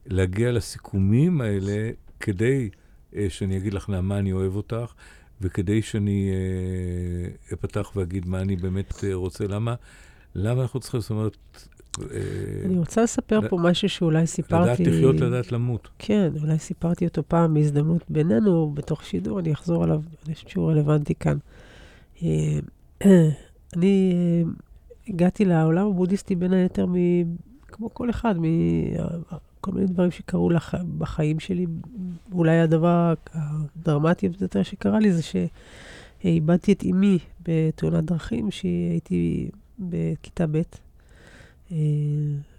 [0.07, 2.71] להגיע לסיכומים האלה כדי
[3.17, 4.93] אה, שאני אגיד לך, נעמה, אני אוהב אותך,
[5.41, 9.47] וכדי שאני אה, אפתח ואגיד מה אני באמת אה, רוצה.
[9.47, 9.75] למה,
[10.35, 11.37] למה אנחנו צריכים, זאת אומרת...
[12.01, 12.07] אה,
[12.65, 14.83] אני רוצה לספר פה משהו שאולי סיפרתי...
[14.83, 15.89] לדעת לחיות, לדעת למות.
[15.99, 20.71] כן, אולי סיפרתי אותו פעם בהזדמנות בינינו, בתוך שידור, אני אחזור עליו, אני חושבת שהוא
[20.71, 21.39] רלוונטי כאן.
[22.23, 22.59] אה,
[23.77, 24.15] אני
[25.09, 26.95] הגעתי לעולם הבודהיסטי בין היתר מ...
[27.69, 28.35] כמו כל אחד,
[29.61, 30.75] כל מיני דברים שקרו לח...
[30.99, 31.67] בחיים שלי.
[32.33, 40.63] אולי הדבר הדרמטי ביותר שקרה לי זה שאיבדתי את אימי בתאונת דרכים, שהייתי בכיתה ב',
[41.73, 41.77] אה,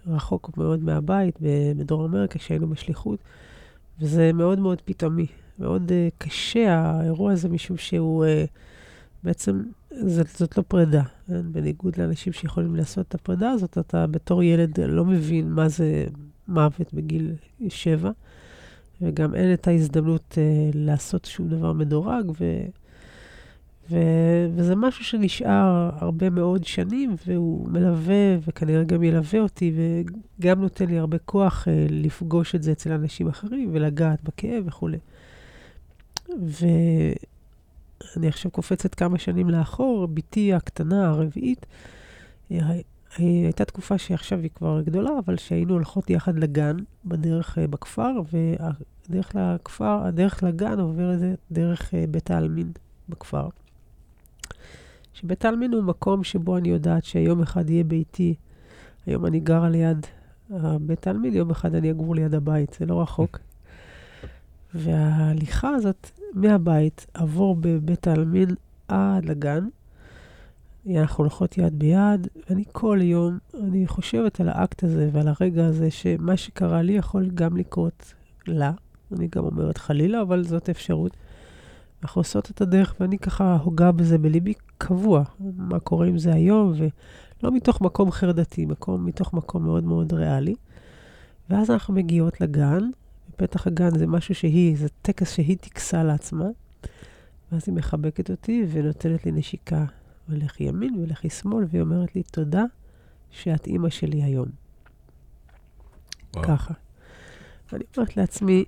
[0.06, 1.38] רחוק מאוד מהבית,
[1.76, 3.18] בדרום אמריקה, כשהיינו בשליחות,
[4.00, 5.26] וזה מאוד מאוד פתאומי.
[5.58, 8.48] מאוד uh, קשה האירוע הזה, משום שהוא uh,
[9.24, 11.02] בעצם, זאת, זאת לא פרידה.
[11.28, 16.06] בניגוד לאנשים שיכולים לעשות את הפרידה הזאת, אתה בתור ילד לא מבין מה זה
[16.48, 17.32] מוות בגיל
[17.68, 18.10] שבע,
[19.02, 20.36] וגם אין את ההזדמנות uh,
[20.74, 22.44] לעשות שום דבר מדורג, ו,
[23.90, 23.96] ו,
[24.54, 29.72] וזה משהו שנשאר הרבה מאוד שנים, והוא מלווה, וכנראה גם ילווה אותי,
[30.38, 34.98] וגם נותן לי הרבה כוח uh, לפגוש את זה אצל אנשים אחרים, ולגעת בכאב וכולי.
[36.28, 41.66] ואני עכשיו קופצת כמה שנים לאחור, בתי הקטנה, הרביעית,
[43.16, 49.34] הייתה תקופה שעכשיו היא כבר גדולה, אבל שהיינו הולכות יחד לגן בדרך אה, בכפר, והדרך
[49.34, 51.18] לכפר, הדרך לגן עוברת
[51.52, 52.72] דרך אה, בית העלמין
[53.08, 53.48] בכפר.
[55.14, 58.34] שבית העלמין הוא מקום שבו אני יודעת שיום אחד יהיה ביתי.
[59.06, 60.06] היום אני גרה ליד
[60.80, 63.38] בית העלמין, יום אחד אני אגור ליד הבית, זה לא רחוק.
[64.74, 68.48] וההליכה הזאת מהבית עבור בבית העלמין
[68.88, 69.68] עד לגן,
[70.90, 75.90] אנחנו הולכות יד ביד, ואני כל יום, אני חושבת על האקט הזה ועל הרגע הזה,
[75.90, 78.14] שמה שקרה לי יכול גם לקרות
[78.46, 78.72] לה.
[79.18, 81.16] אני גם אומרת חלילה, אבל זאת אפשרות.
[82.02, 85.22] אנחנו עושות את הדרך, ואני ככה הוגה בזה בליבי קבוע,
[85.56, 90.54] מה קורה עם זה היום, ולא מתוך מקום חרדתי, מקום, מתוך מקום מאוד מאוד ריאלי.
[91.50, 92.90] ואז אנחנו מגיעות לגן,
[93.28, 96.46] בפתח הגן זה משהו שהיא, זה טקס שהיא טקסה לעצמה,
[97.52, 99.84] ואז היא מחבקת אותי ונותנת לי נשיקה
[100.32, 102.64] ולכי ימין ולכי שמאל, והיא אומרת לי, תודה
[103.30, 104.48] שאת אימא שלי היום.
[106.34, 106.44] וואו.
[106.44, 106.74] ככה.
[107.72, 108.64] ואני אומרת לעצמי,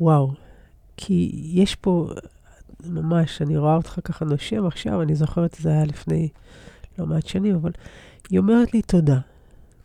[0.00, 0.34] וואו,
[0.96, 2.10] כי יש פה,
[2.86, 6.28] ממש, אני רואה אותך ככה נושם עכשיו, אני זוכרת, זה היה לפני
[6.98, 7.70] לא מעט שנים, אבל
[8.30, 9.20] היא אומרת לי תודה.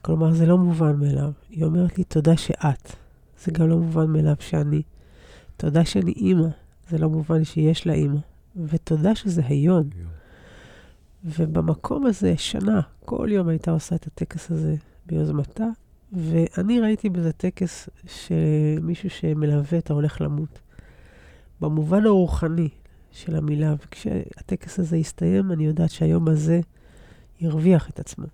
[0.01, 1.31] כלומר, זה לא מובן מאליו.
[1.49, 2.95] היא אומרת לי תודה שאת.
[3.43, 4.81] זה גם לא מובן מאליו שאני.
[5.57, 6.47] תודה שאני אימא.
[6.89, 8.19] זה לא מובן שיש לה אימא.
[8.55, 9.89] ותודה שזה היום.
[9.95, 10.07] היום.
[11.25, 15.67] ובמקום הזה, שנה, כל יום הייתה עושה את הטקס הזה ביוזמתה,
[16.13, 20.59] ואני ראיתי בזה טקס שמישהו שמלווה את ההולך למות.
[21.61, 22.69] במובן הרוחני
[23.11, 26.59] של המילה, וכשהטקס הזה יסתיים, אני יודעת שהיום הזה
[27.41, 28.25] ירוויח את עצמו.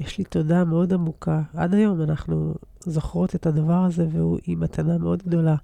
[0.00, 1.42] יש לי תודה מאוד עמוקה.
[1.54, 5.56] עד היום אנחנו זוכרות את הדבר הזה, והוא עם מתנה מאוד גדולה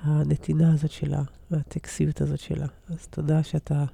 [0.00, 2.66] הנתינה הזאת שלה, והטקסיות הזאת שלה.
[2.88, 3.84] אז תודה שאתה...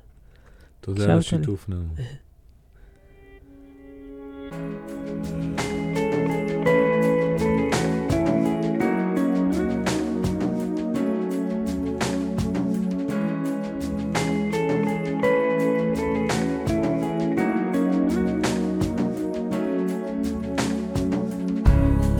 [0.80, 1.18] תודה על.
[1.18, 1.84] השיתוף, נעמה.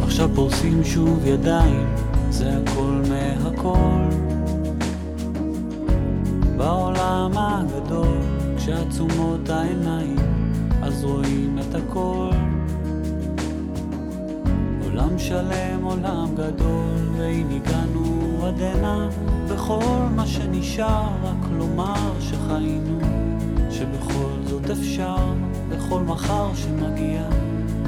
[0.03, 1.87] עכשיו פורסים שוב ידיים,
[2.31, 4.05] זה הכל מהכל.
[6.57, 8.20] בעולם הגדול,
[8.71, 10.17] כשעצומות העיניים,
[10.83, 12.31] אז רואים את הכל.
[14.85, 19.09] עולם שלם, עולם גדול, והנה הגענו עד הנה,
[19.47, 22.99] וכל מה שנשאר רק לומר שחיינו,
[23.71, 25.35] שבכל זאת אפשר,
[25.69, 27.23] וכל מחר שמגיע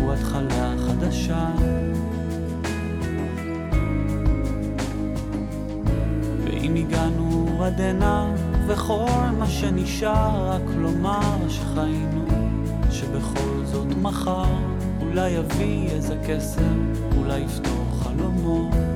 [0.00, 1.46] הוא התחלה חדשה.
[6.44, 8.34] ואם הגענו עד הנה,
[8.66, 12.24] וכל מה שנשאר רק לומר שחיינו,
[12.90, 14.44] שבכל זאת מחר
[15.00, 18.91] אולי יביא איזה קסם, אולי יפתור חלומות.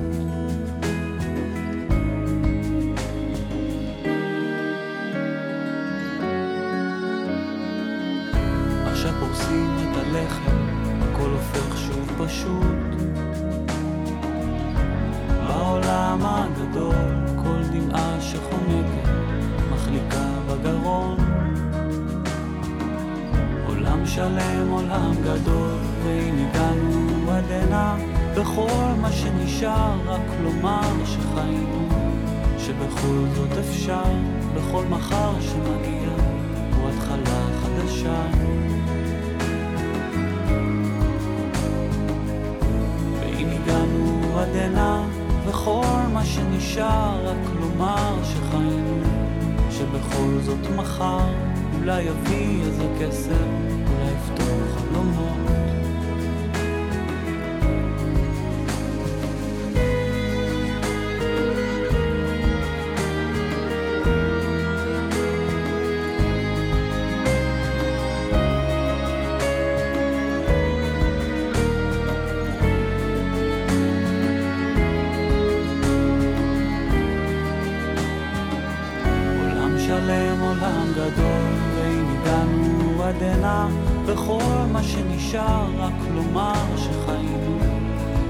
[84.16, 87.58] וכל מה שנשאר רק לומר שחיינו,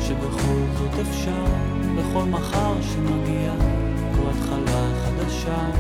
[0.01, 1.45] שבכל זאת אפשר,
[1.99, 3.53] בכל מחר שמגיע,
[4.17, 5.71] הוא התחלה חדשה.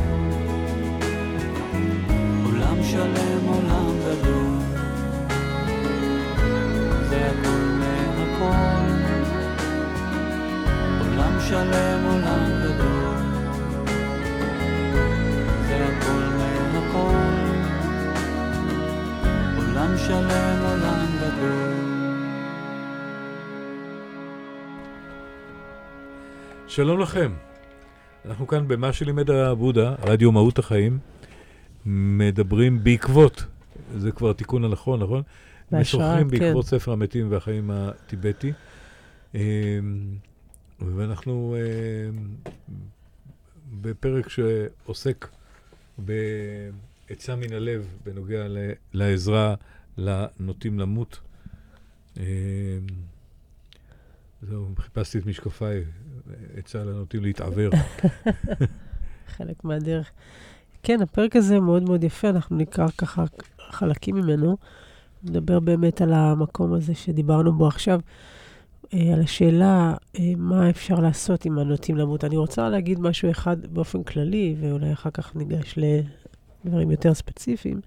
[2.44, 4.58] עולם שלם, עולם גדול,
[7.08, 8.86] זה הכל מהכל.
[11.00, 12.45] עולם שלם, עולם
[19.96, 21.72] עולם שלם, עולם גדול.
[26.68, 27.32] שלום לכם.
[28.24, 30.98] אנחנו כאן במה שלימד הבודה, רדיו מהות החיים,
[31.86, 33.44] מדברים בעקבות,
[33.96, 35.22] זה כבר התיקון הנכון, נכון?
[35.72, 36.38] משוחחים כן.
[36.38, 38.52] בעקבות ספר המתים והחיים הטיבטי.
[39.34, 39.40] אמ,
[40.80, 42.28] ואנחנו אמ,
[43.80, 45.28] בפרק שעוסק
[45.98, 48.46] בעצה מן הלב בנוגע
[48.92, 49.54] לעזרה
[49.98, 51.20] לנוטים למות.
[52.16, 52.22] אמ,
[54.42, 55.84] זהו, חיפשתי את משקפיי,
[56.56, 57.72] עצה לנוטים להתעוור.
[59.36, 60.10] חלק מהדרך.
[60.82, 63.24] כן, הפרק הזה מאוד מאוד יפה, אנחנו נקרא ככה
[63.70, 64.56] חלקים ממנו.
[65.24, 68.00] נדבר באמת על המקום הזה שדיברנו בו עכשיו,
[68.94, 72.24] אה, על השאלה אה, מה אפשר לעשות עם הנוטים למות.
[72.24, 77.80] אני רוצה להגיד משהו אחד באופן כללי, ואולי אחר כך ניגש לדברים יותר ספציפיים.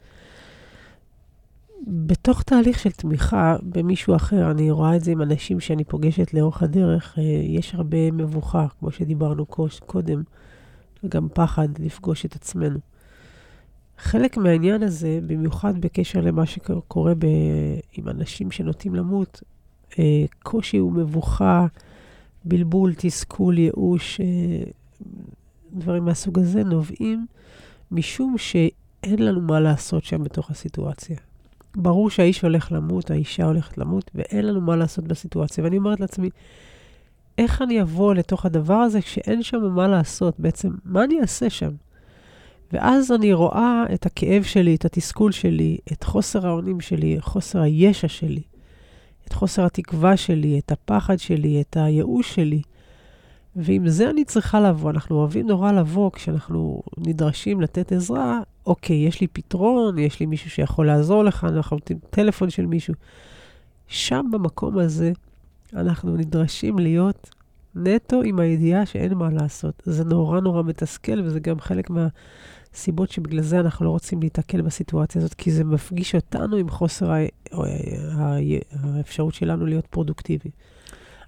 [1.87, 6.63] בתוך תהליך של תמיכה במישהו אחר, אני רואה את זה עם אנשים שאני פוגשת לאורך
[6.63, 9.45] הדרך, אה, יש הרבה מבוכה, כמו שדיברנו
[9.85, 10.23] קודם.
[11.03, 12.79] וגם פחד לפגוש את עצמנו.
[13.97, 17.25] חלק מהעניין הזה, במיוחד בקשר למה שקורה ב...
[17.93, 19.43] עם אנשים שנוטים למות,
[19.99, 21.67] אה, קושי ומבוכה,
[22.45, 24.25] בלבול, תסכול, ייאוש, אה,
[25.73, 27.25] דברים מהסוג הזה, נובעים
[27.91, 31.17] משום שאין לנו מה לעשות שם בתוך הסיטואציה.
[31.75, 35.63] ברור שהאיש הולך למות, האישה הולכת למות, ואין לנו מה לעשות בסיטואציה.
[35.63, 36.29] ואני אומרת לעצמי,
[37.37, 40.39] איך אני אבוא לתוך הדבר הזה כשאין שם מה לעשות?
[40.39, 41.71] בעצם, מה אני אעשה שם?
[42.73, 48.07] ואז אני רואה את הכאב שלי, את התסכול שלי, את חוסר האונים שלי, חוסר הישע
[48.07, 48.41] שלי,
[49.27, 52.61] את חוסר התקווה שלי, את הפחד שלי, את הייאוש שלי.
[53.55, 54.89] ועם זה אני צריכה לבוא.
[54.89, 58.39] אנחנו אוהבים נורא לבוא כשאנחנו נדרשים לתת עזרה.
[58.69, 62.93] אוקיי, יש לי פתרון, יש לי מישהו שיכול לעזור לך, אנחנו נותנים טלפון של מישהו.
[63.87, 65.11] שם, במקום הזה,
[65.73, 67.29] אנחנו נדרשים להיות
[67.75, 69.83] נטו עם הידיעה שאין מה לעשות.
[69.85, 75.21] זה נורא נורא מתסכל, וזה גם חלק מהסיבות שבגלל זה אנחנו לא רוצים להתקל בסיטואציה
[75.21, 77.17] הזאת, כי זה מפגיש אותנו עם חוסר ה...
[77.53, 78.37] ה...
[78.71, 80.49] האפשרות שלנו להיות פרודוקטיבי.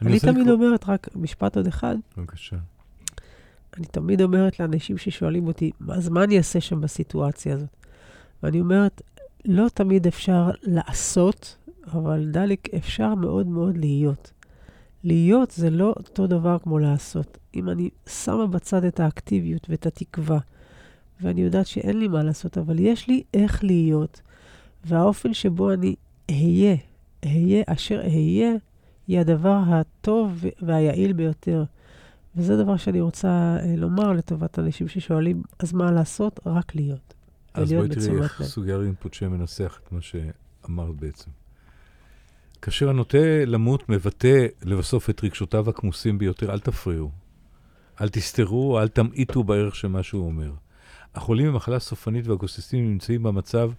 [0.01, 0.53] אני, אני תמיד לקרוא...
[0.53, 1.95] אומרת, רק משפט עוד אחד.
[2.17, 2.57] בבקשה.
[3.77, 7.69] אני תמיד אומרת לאנשים ששואלים אותי, אז מה אני אעשה שם בסיטואציה הזאת?
[8.43, 9.01] ואני אומרת,
[9.45, 11.57] לא תמיד אפשר לעשות,
[11.93, 14.31] אבל דליק, אפשר מאוד מאוד להיות.
[15.03, 17.37] להיות זה לא אותו דבר כמו לעשות.
[17.55, 20.39] אם אני שמה בצד את האקטיביות ואת התקווה,
[21.21, 24.21] ואני יודעת שאין לי מה לעשות, אבל יש לי איך להיות,
[24.85, 25.95] והאופן שבו אני
[26.29, 26.75] אהיה,
[27.25, 28.51] אהיה אשר אהיה,
[29.07, 31.63] היא הדבר הטוב והיעיל ביותר.
[32.35, 36.39] וזה דבר שאני רוצה אה, לומר לטובת אנשים ששואלים, אז מה לעשות?
[36.45, 37.13] רק להיות.
[37.53, 41.31] אז בואי תראי איך סוגי הרינפוט שמנסח את מה שאמרת בעצם.
[42.61, 47.11] כאשר הנוטה למות מבטא לבסוף את רגשותיו הכמוסים ביותר, אל תפריעו.
[48.01, 50.51] אל תסתרו, אל תמעיטו בערך של מה שהוא אומר.
[51.15, 53.71] החולים במחלה סופנית והגוססים נמצאים במצב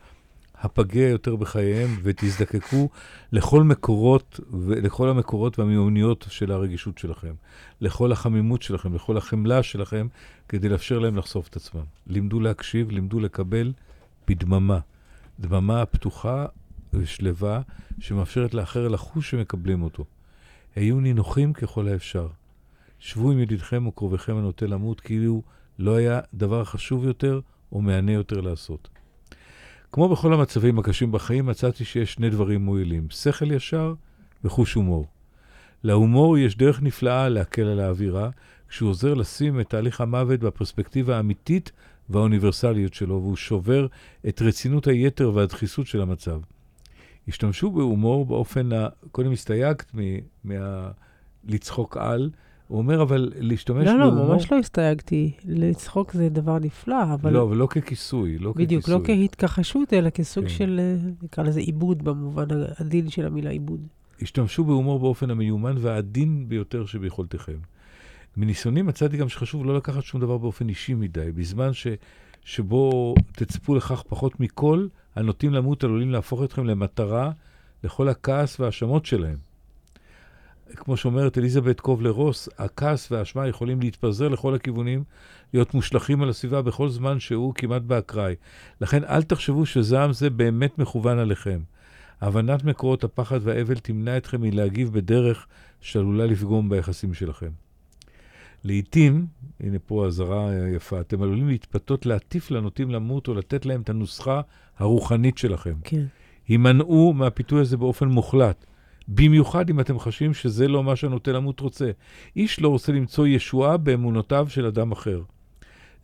[0.62, 2.88] הפגיע יותר בחייהם, ותזדקקו
[3.32, 7.34] לכל מקורות, לכל המקורות והמיומנויות של הרגישות שלכם,
[7.80, 10.06] לכל החמימות שלכם, לכל החמלה שלכם,
[10.48, 11.84] כדי לאפשר להם לחשוף את עצמם.
[12.06, 13.72] לימדו להקשיב, לימדו לקבל
[14.28, 14.78] בדממה.
[15.40, 16.46] דממה פתוחה
[16.92, 17.60] ושלווה,
[18.00, 20.04] שמאפשרת לאחר לחוש שמקבלים אותו.
[20.76, 22.28] היו נינוחים ככל האפשר.
[22.98, 25.42] שבו עם ידידכם או קרוביכם הנוטה למות, כאילו
[25.78, 27.40] לא היה דבר חשוב יותר
[27.72, 28.88] או מהנה יותר לעשות.
[29.92, 33.94] כמו בכל המצבים הקשים בחיים, מצאתי שיש שני דברים מועילים, שכל ישר
[34.44, 35.06] וחוש הומור.
[35.84, 38.30] להומור יש דרך נפלאה להקל על האווירה,
[38.68, 41.72] כשהוא עוזר לשים את תהליך המוות בפרספקטיבה האמיתית
[42.08, 43.86] והאוניברסליות שלו, והוא שובר
[44.28, 46.40] את רצינות היתר והדחיסות של המצב.
[47.28, 48.88] השתמשו בהומור באופן, ה...
[49.12, 49.92] קודם הסתייגת
[51.44, 52.30] מלצחוק על,
[52.68, 54.22] הוא אומר, אבל להשתמש לא, בהומור...
[54.22, 55.32] לא, לא, ממש לא הסתייגתי.
[55.44, 57.32] לצחוק זה דבר נפלא, אבל...
[57.32, 58.98] לא, אבל לא ככיסוי, לא בדיוק, ככיסוי.
[58.98, 60.50] בדיוק, לא כהתכחשות, אלא כסוג כן.
[60.50, 62.46] של, אה, נקרא לזה עיבוד, במובן
[62.78, 63.80] הדין של המילה עיבוד.
[64.22, 67.56] השתמשו בהומור באופן המיומן והעדין ביותר שביכולתכם.
[68.36, 71.32] מניסיוני מצאתי גם שחשוב לא לקחת שום דבר באופן אישי מדי.
[71.34, 71.86] בזמן ש,
[72.44, 74.86] שבו תצפו לכך פחות מכל,
[75.16, 77.30] הנוטים למות עלולים להפוך אתכם למטרה
[77.84, 79.51] לכל הכעס וההאשמות שלהם.
[80.76, 85.04] כמו שאומרת אליזבת קובלר רוס, הכעס והאשמה יכולים להתפזר לכל הכיוונים,
[85.54, 88.34] להיות מושלכים על הסביבה בכל זמן שהוא כמעט באקראי.
[88.80, 91.60] לכן אל תחשבו שזעם זה באמת מכוון עליכם.
[92.20, 95.46] הבנת מקורות הפחד והאבל תמנע אתכם מלהגיב בדרך
[95.80, 97.50] שעלולה לפגום ביחסים שלכם.
[98.64, 99.26] לעתים,
[99.60, 104.40] הנה פה אזהרה יפה, אתם עלולים להתפתות להטיף לנוטים למות או לתת להם את הנוסחה
[104.78, 105.74] הרוחנית שלכם.
[105.84, 106.04] כן.
[106.48, 108.66] הימנעו מהפיתוי הזה באופן מוחלט.
[109.08, 111.90] במיוחד אם אתם חשים שזה לא מה שהנוטה למות רוצה.
[112.36, 115.22] איש לא רוצה למצוא ישועה באמונותיו של אדם אחר.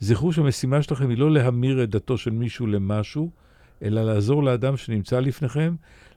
[0.01, 3.31] זכרו שהמשימה שלכם היא לא להמיר את דתו של מישהו למשהו,
[3.83, 5.75] אלא לעזור לאדם שנמצא לפניכם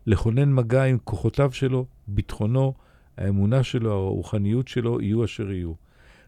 [0.07, 2.73] לכונן מגע עם כוחותיו שלו, ביטחונו,
[3.17, 5.73] האמונה שלו, הרוחניות שלו, יהיו אשר יהיו.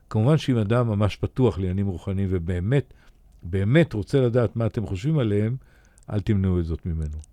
[0.10, 2.94] כמובן שאם אדם ממש פתוח לעניינים רוחניים ובאמת,
[3.44, 5.56] באמת רוצה לדעת מה אתם חושבים עליהם,
[6.10, 7.33] אל תמנעו את זאת ממנו.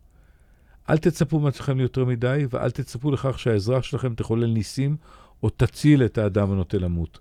[0.88, 4.96] אל תצפו מעצמכם ליותר מדי, ואל תצפו לכך שהעזרה שלכם תחולל ניסים
[5.42, 7.18] או תציל את האדם הנוטה למות.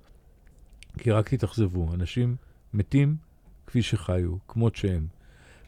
[0.98, 2.36] כי רק תתאכזבו, אנשים
[2.74, 3.16] מתים
[3.68, 5.08] כפי שחיו, כמות שהם.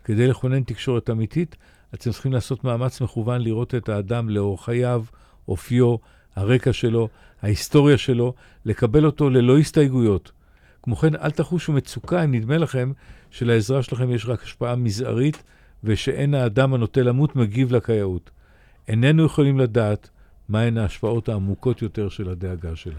[0.04, 1.56] כדי לכונן תקשורת אמיתית,
[1.94, 5.04] אתם צריכים לעשות מאמץ מכוון לראות את האדם לאור חייו,
[5.48, 5.96] אופיו,
[6.36, 7.10] הרקע שלו,
[7.42, 8.34] ההיסטוריה שלו,
[8.66, 10.32] לקבל אותו ללא הסתייגויות.
[10.84, 12.92] כמו כן, אל תחושו מצוקה אם נדמה לכם
[13.32, 15.44] שלעזרה שלכם יש רק השפעה מזערית
[15.84, 18.30] ושאין האדם הנוטה למות מגיב לקייאות.
[18.88, 20.10] איננו יכולים לדעת
[20.50, 22.98] מהן ההשפעות העמוקות יותר של הדאגה שלנו.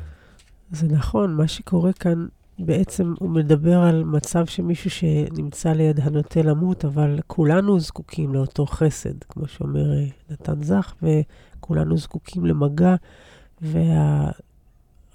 [0.70, 2.26] זה נכון, מה שקורה כאן,
[2.59, 9.24] בעצם הוא מדבר על מצב שמישהו שנמצא ליד הנוטה למות, אבל כולנו זקוקים לאותו חסד,
[9.28, 12.95] כמו שאומר אה, נתן זך, וכולנו זקוקים למגע,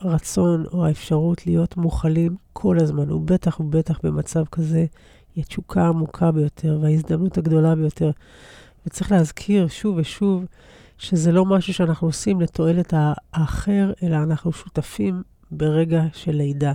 [0.02, 4.86] והרצון או האפשרות להיות מוכלים כל הזמן, ובטח ובטח במצב כזה,
[5.38, 8.12] היא התשוקה העמוקה ביותר וההזדמנות הגדולה ביותר.
[8.86, 10.46] וצריך להזכיר שוב ושוב
[10.98, 12.94] שזה לא משהו שאנחנו עושים לתועלת
[13.34, 16.74] האחר, אלא אנחנו שותפים ברגע של לידה.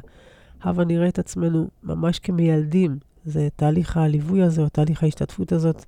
[0.63, 2.99] הבה נראה את עצמנו ממש כמיילדים.
[3.25, 5.85] זה תהליך הליווי הזה, או תהליך ההשתתפות הזאת,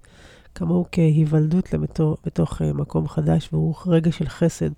[0.54, 4.70] כמוהו כהיוולדות למתו, בתוך uh, מקום חדש, והוא רגע של חסד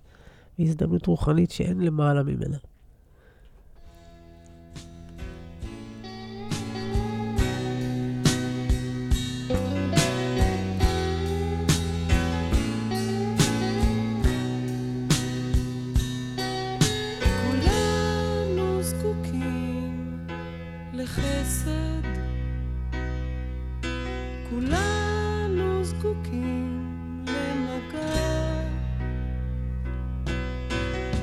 [0.59, 2.57] והזדמנות רוחנית שאין למעלה ממנה.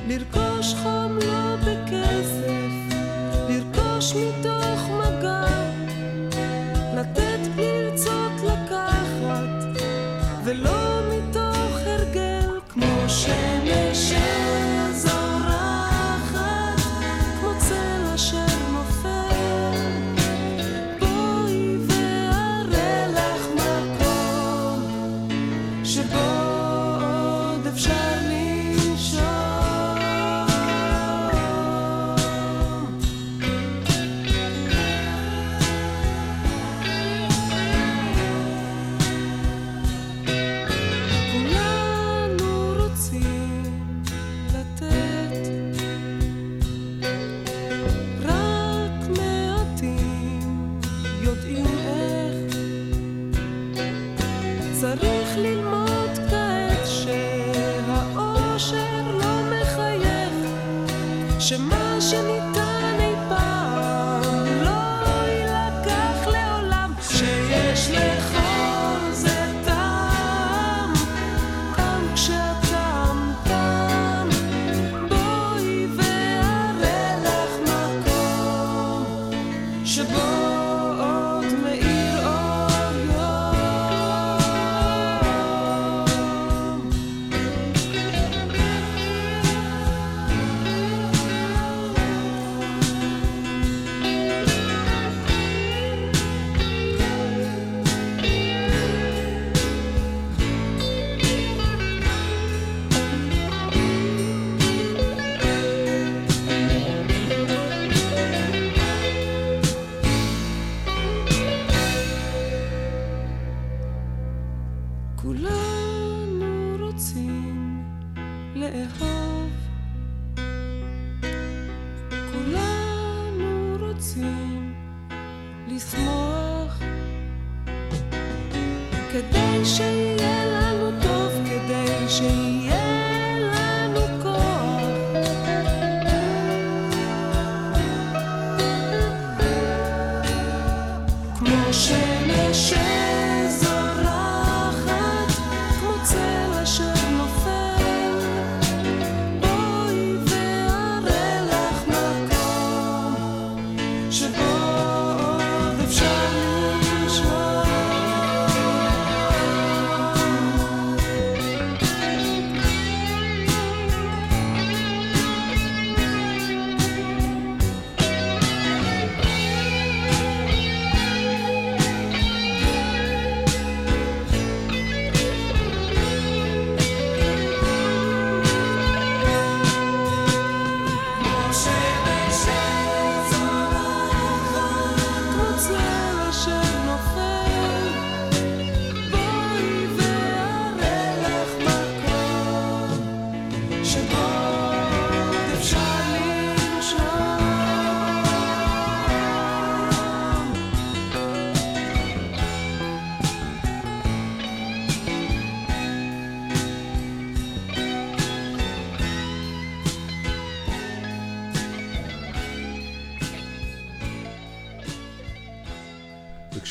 [0.08, 1.03] לרכוש חום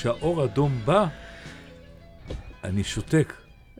[0.05, 1.07] וכשהאור האדום בא,
[2.63, 3.33] אני שותק.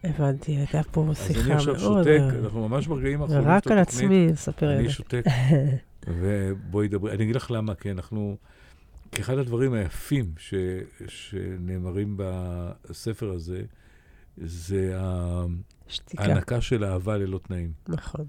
[0.04, 2.04] הבנתי, הייתה פה אז שיחה אני עכשיו מאוד...
[2.04, 3.78] שותק, אה, אנחנו ממש ברגעים האחרונים רק על.
[3.78, 4.90] עצמי לספר את אני.
[4.90, 5.24] שותק,
[6.20, 7.12] ובואי דברי.
[7.12, 8.38] אני אגיד לך למה, כי אנחנו...
[9.12, 10.54] כי אחד הדברים היפים ש,
[11.08, 13.62] שנאמרים בספר הזה,
[14.38, 14.98] זה
[15.88, 17.72] שתיקה, ההענקה של אהבה ללא תנאים.
[17.88, 18.26] נכון.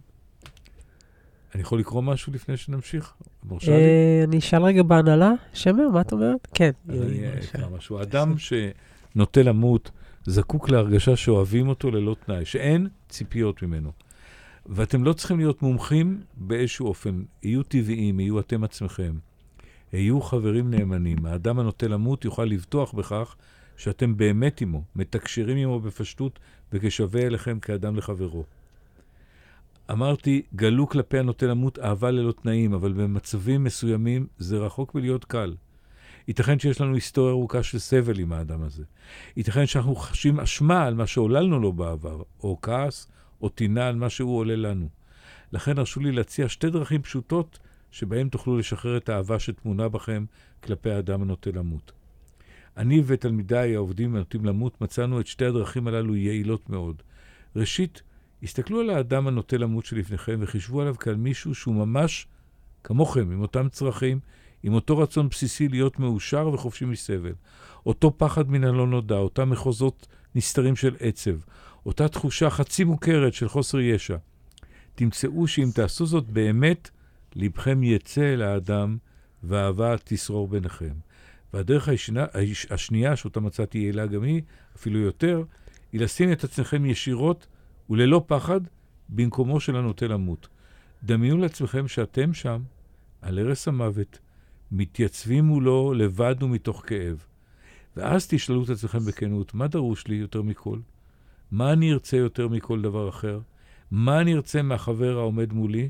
[1.55, 3.15] אני יכול לקרוא משהו לפני שנמשיך?
[3.45, 3.77] מרשה לי?
[3.77, 6.49] אה, אני אשאל רגע בהנהלה, שמר, מה את אומרת?
[6.55, 6.71] כן.
[6.89, 7.59] אני בבקשה.
[7.59, 8.03] אקרא משהו.
[8.03, 9.91] אדם שנוטה למות,
[10.25, 13.93] זקוק להרגשה שאוהבים אותו ללא תנאי, שאין ציפיות ממנו.
[14.67, 17.23] ואתם לא צריכים להיות מומחים באיזשהו אופן.
[17.43, 19.15] יהיו טבעיים, יהיו אתם עצמכם.
[19.93, 21.27] היו חברים נאמנים.
[21.27, 23.37] האדם הנוטה למות יוכל לבטוח בכך
[23.77, 26.39] שאתם באמת עמו, מתקשרים עמו בפשטות
[26.73, 28.45] וכשווה אליכם כאדם לחברו.
[29.91, 35.55] אמרתי, גלו כלפי הנוטה למות אהבה ללא תנאים, אבל במצבים מסוימים זה רחוק מלהיות קל.
[36.29, 38.85] ייתכן שיש לנו היסטוריה ארוכה של סבל עם האדם הזה.
[39.37, 43.09] ייתכן שאנחנו חשים אשמה על מה שעוללנו לו בעבר, או כעס,
[43.43, 44.89] או טינה על מה שהוא עולה לנו.
[45.53, 47.59] לכן הרשו לי להציע שתי דרכים פשוטות
[47.91, 50.25] שבהן תוכלו לשחרר את האהבה שטמונה בכם
[50.63, 51.93] כלפי האדם הנוטה למות.
[52.77, 57.03] אני ותלמידיי העובדים הנוטים למות מצאנו את שתי הדרכים הללו יעילות מאוד.
[57.57, 58.03] ראשית,
[58.45, 62.27] הסתכלו על האדם הנוטה למות שלפניכם וחישבו עליו כעל מישהו שהוא ממש
[62.85, 64.21] כמוכם, עם אותם צרכים,
[64.63, 67.33] עם אותו רצון בסיסי להיות מאושר וחופשי מסבל.
[67.87, 71.37] אותו פחד מן הלא נודע, אותם מחוזות נסתרים של עצב,
[71.87, 74.17] אותה תחושה חצי מוכרת של חוסר ישע.
[74.95, 76.91] תמצאו שאם תעשו זאת באמת,
[77.37, 78.97] לבכם יצא אל האדם,
[79.43, 80.95] והאהבה תשרור ביניכם.
[81.55, 84.43] והדרך הישנה, היש, השנייה, שאותה מצאתי יעילה גם היא,
[84.77, 85.43] אפילו יותר,
[85.93, 87.47] היא לשים את עצמכם ישירות
[87.91, 88.61] וללא פחד
[89.09, 90.49] במקומו של הנוטה למות.
[91.03, 92.63] דמיינו לעצמכם שאתם שם,
[93.23, 94.19] על ערש המוות,
[94.73, 97.25] מתייצבים מולו לבד ומתוך כאב.
[97.97, 100.79] ואז תשאלו את עצמכם בכנות, מה דרוש לי יותר מכל?
[101.51, 103.41] מה אני ארצה יותר מכל דבר אחר?
[103.91, 105.89] מה אני ארצה מהחבר העומד מולי?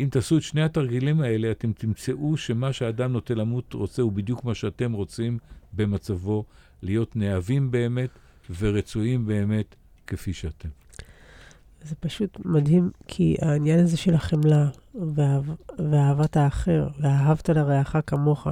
[0.00, 4.44] אם תעשו את שני התרגילים האלה, אתם תמצאו שמה שהאדם נוטה למות רוצה הוא בדיוק
[4.44, 5.38] מה שאתם רוצים
[5.72, 6.44] במצבו,
[6.82, 8.10] להיות נאהבים באמת
[8.58, 9.74] ורצויים באמת
[10.06, 10.68] כפי שאתם.
[11.82, 14.68] זה פשוט מדהים, כי העניין הזה של החמלה
[15.14, 15.44] ואהב,
[15.78, 18.46] ואהבת האחר, ואהבת לרעך כמוך,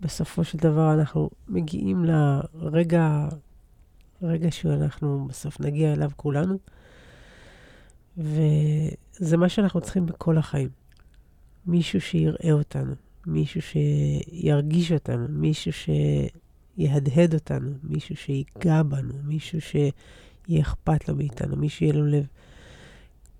[0.00, 3.28] בסופו של דבר אנחנו מגיעים לרגע,
[4.22, 6.58] רגע שאנחנו בסוף נגיע אליו כולנו,
[8.18, 10.68] וזה מה שאנחנו צריכים בכל החיים.
[11.66, 12.94] מישהו שיראה אותנו,
[13.26, 19.60] מישהו שירגיש אותנו, מישהו שיהדהד אותנו, מישהו שיגע בנו, מישהו
[20.46, 22.26] שיהיה אכפת לו מאיתנו, מישהו שיהיה לו לב.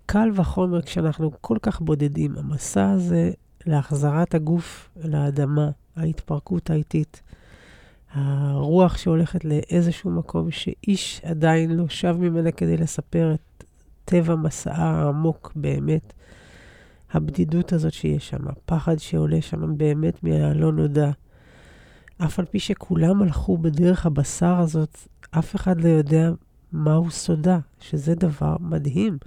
[0.05, 2.37] קל וחומר כשאנחנו כל כך בודדים.
[2.37, 3.31] המסע הזה
[3.65, 7.21] להחזרת הגוף לאדמה, ההתפרקות האיטית,
[8.11, 13.63] הרוח שהולכת לאיזשהו מקום שאיש עדיין לא שב ממנה כדי לספר את
[14.05, 16.13] טבע מסעה העמוק באמת.
[17.11, 21.11] הבדידות הזאת שיש שם, הפחד שעולה שם באמת מהלא נודע.
[22.17, 24.97] אף על פי שכולם הלכו בדרך הבשר הזאת,
[25.31, 26.31] אף אחד לא יודע
[26.71, 29.17] מהו סודה, שזה דבר מדהים.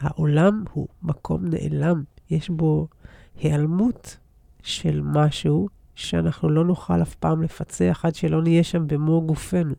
[0.00, 2.88] העולם הוא מקום נעלם, יש בו
[3.36, 4.16] היעלמות
[4.62, 9.74] של משהו שאנחנו לא נוכל אף פעם לפצח עד שלא נהיה שם במו גופנו.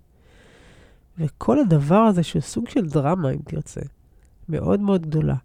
[1.18, 3.82] וכל הדבר הזה, שהוא סוג של דרמה, אם תרצה,
[4.50, 5.36] מאוד מאוד גדולה,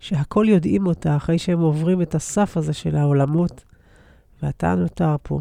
[0.00, 3.64] שהכל יודעים אותה אחרי שהם עוברים את הסף הזה של העולמות,
[4.42, 5.40] ואתה נותר פה.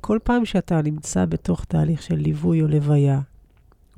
[0.00, 3.20] כל פעם שאתה נמצא בתוך תהליך של ליווי או לוויה,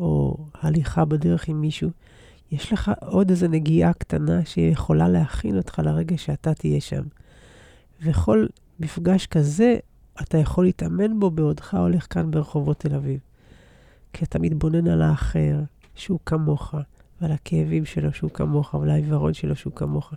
[0.00, 1.90] או הליכה בדרך עם מישהו,
[2.52, 7.02] יש לך עוד איזו נגיעה קטנה שיכולה להכין אותך לרגע שאתה תהיה שם.
[8.02, 8.46] וכל
[8.80, 9.76] מפגש כזה,
[10.22, 13.20] אתה יכול להתאמן בו בעודך הולך כאן ברחובות תל אביב.
[14.12, 15.60] כי אתה מתבונן על האחר,
[15.94, 16.74] שהוא כמוך,
[17.20, 20.12] ועל הכאבים שלו שהוא כמוך, ועל העיוורון שלו שהוא כמוך.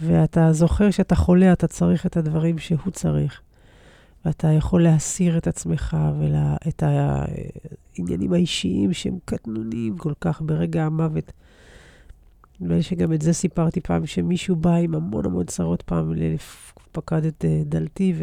[0.00, 3.40] ואתה זוכר שאתה חולה, אתה צריך את הדברים שהוא צריך.
[4.24, 11.32] ואתה יכול להסיר את עצמך ואת העניינים האישיים שהם קטנוניים כל כך ברגע המוות.
[12.60, 16.12] נדמה לי שגם את זה סיפרתי פעם, שמישהו בא עם המון המון צרות פעם,
[16.92, 18.14] פקד את אה, דלתי,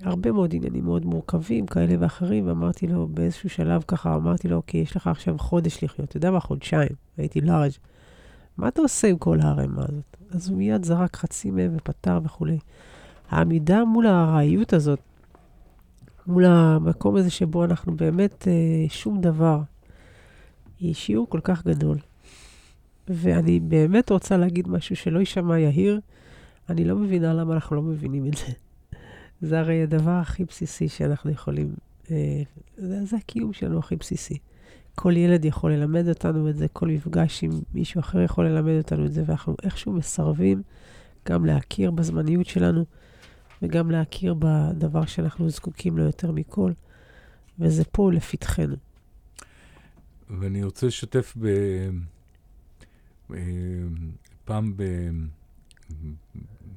[0.00, 4.80] והרבה מאוד עניינים מאוד מורכבים, כאלה ואחרים, ואמרתי לו, באיזשהו שלב ככה, אמרתי לו, אוקיי,
[4.80, 7.72] יש לך עכשיו חודש לחיות, אתה יודע מה, חודשיים, הייתי לארג'.
[8.56, 10.16] מה אתה עושה עם כל הערימה הזאת?
[10.30, 12.58] אז הוא מיד זרק חצי מהם ופתר וכולי.
[13.30, 15.00] העמידה מול הארעיות הזאת,
[16.26, 19.60] מול המקום הזה שבו אנחנו באמת אה, שום דבר,
[20.80, 21.98] היא שיעור כל כך גדול.
[23.08, 26.00] ואני באמת רוצה להגיד משהו שלא יישמע יהיר,
[26.68, 28.52] אני לא מבינה למה אנחנו לא מבינים את זה.
[29.48, 31.74] זה הרי הדבר הכי בסיסי שאנחנו יכולים,
[32.10, 32.42] אה,
[32.76, 34.38] זה, זה הקיום שלנו הכי בסיסי.
[34.94, 39.06] כל ילד יכול ללמד אותנו את זה, כל מפגש עם מישהו אחר יכול ללמד אותנו
[39.06, 40.62] את זה, ואנחנו איכשהו מסרבים
[41.28, 42.84] גם להכיר בזמניות שלנו,
[43.64, 46.72] וגם להכיר בדבר שאנחנו זקוקים לו יותר מכל,
[47.58, 48.76] וזה פה לפתחנו.
[50.30, 51.46] ואני רוצה לשתף ב...
[53.34, 53.38] אה,
[54.44, 54.82] פעם ב...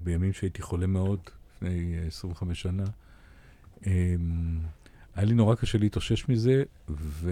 [0.04, 1.20] בימים שהייתי חולה מאוד,
[1.56, 2.84] לפני 25 שנה,
[3.88, 4.16] אה,
[5.16, 7.32] היה לי נורא קשה להתאושש מזה, ו...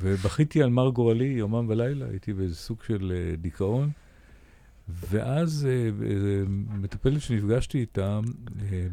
[0.00, 3.90] ובכיתי על מר גורלי יומם ולילה, הייתי באיזה סוג של אה, דיכאון.
[4.88, 8.20] ואז אה, אה, מטפלת שנפגשתי איתה,
[8.62, 8.86] אה,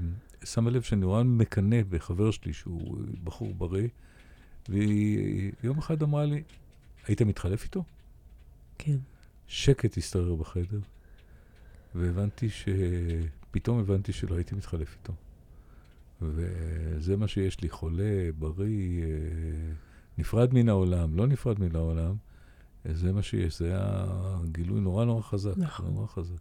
[0.44, 3.88] שמה לב שאני נורא מקנא בחבר שלי, שהוא בחור בריא,
[4.70, 6.44] והיא יום אחד אמרה לי,
[7.08, 7.84] היית מתחלף איתו?
[8.78, 8.98] כן.
[9.48, 10.80] שקט השתרר בחדר,
[11.96, 12.66] והבנתי ש...
[13.52, 15.14] פתאום הבנתי שלא הייתי מתחלף איתו.
[16.22, 19.04] וזה מה שיש לי, חולה, בריא,
[20.18, 22.16] נפרד מן העולם, לא נפרד מן העולם.
[22.94, 24.06] זה מה שיש, זה היה
[24.52, 25.58] גילוי נורא נורא חזק.
[25.58, 25.86] נכון.
[25.94, 26.40] נורא חזק.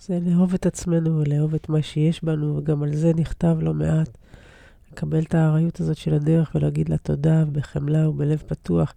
[0.00, 4.18] זה לאהוב את עצמנו ולאהוב את מה שיש בנו, וגם על זה נכתב לא מעט.
[4.92, 8.94] לקבל את הארעיות הזאת של הדרך ולהגיד לה תודה בחמלה ובלב פתוח.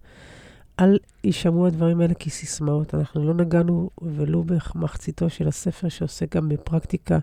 [0.80, 2.94] אל יישמעו הדברים האלה כסיסמאות.
[2.94, 7.18] אנחנו לא נגענו ולו במחציתו של הספר שעוסק גם בפרקטיקה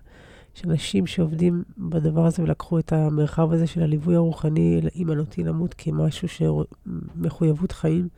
[0.54, 5.74] של אנשים שעובדים בדבר הזה ולקחו את המרחב הזה של הליווי הרוחני עם הנוטי למות
[5.78, 8.08] כמשהו שמחויבות חיים.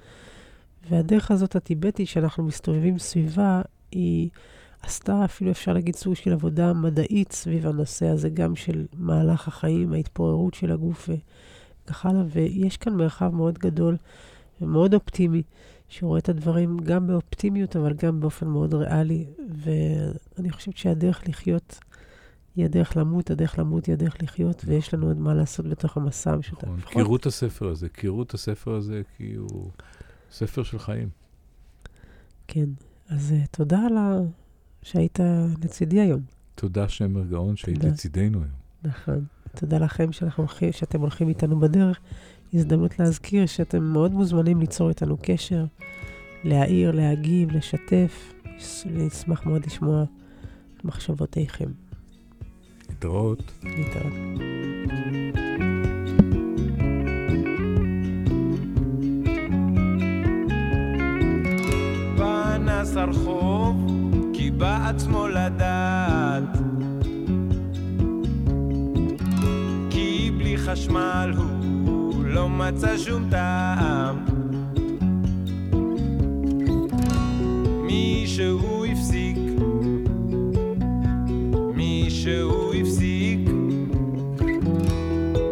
[0.90, 3.62] והדרך הזאת הטיבטית שאנחנו מסתובבים סביבה,
[3.92, 4.30] היא
[4.82, 9.92] עשתה אפילו אפשר להגיד סוג של עבודה מדעית סביב הנושא הזה, גם של מהלך החיים,
[9.92, 12.22] ההתפוררות של הגוף וכך הלאה.
[12.30, 13.96] ויש כאן מרחב מאוד גדול
[14.60, 15.42] ומאוד אופטימי,
[15.88, 19.26] שרואה את הדברים גם באופטימיות, אבל גם באופן מאוד ריאלי.
[19.48, 21.78] ואני חושבת שהדרך לחיות
[22.56, 26.32] היא הדרך למות, הדרך למות היא הדרך לחיות, ויש לנו עוד מה לעשות בתוך המסע
[26.32, 26.64] המשותף.
[26.64, 29.70] נכון, קראו את הספר הזה, קראו את הספר הזה כי הוא
[30.34, 31.08] ספר של חיים.
[32.48, 32.66] כן,
[33.08, 34.18] אז uh, תודה על ה...
[34.82, 35.18] שהיית
[35.64, 36.20] לצידי היום.
[36.54, 37.84] תודה, שמר גאון, שהיית.
[37.84, 38.54] לצידנו היום.
[38.84, 39.24] נכון.
[39.56, 42.00] תודה לכם שאנחנו הולכים, שאתם הולכים איתנו בדרך.
[42.54, 45.64] הזדמנות להזכיר שאתם מאוד מוזמנים ליצור איתנו קשר,
[46.44, 48.32] להעיר, להגיב, לשתף.
[48.86, 50.04] נשמח מאוד לשמוע
[50.84, 51.70] מחשבותיכם.
[52.88, 53.52] להתראות.
[53.62, 54.12] להתראות.
[63.04, 63.86] פנס הרחוב,
[64.32, 66.42] כי בא עצמו לדעת.
[69.90, 74.24] כי בלי חשמל הוא לא מצא שום טעם.
[77.86, 79.36] מישהו הפסיק,
[81.74, 83.40] מישהו הפסיק,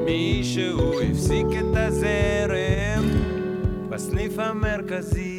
[0.05, 3.05] מישהו הפסיק את הזרם
[3.91, 5.32] בסניף המרכזי.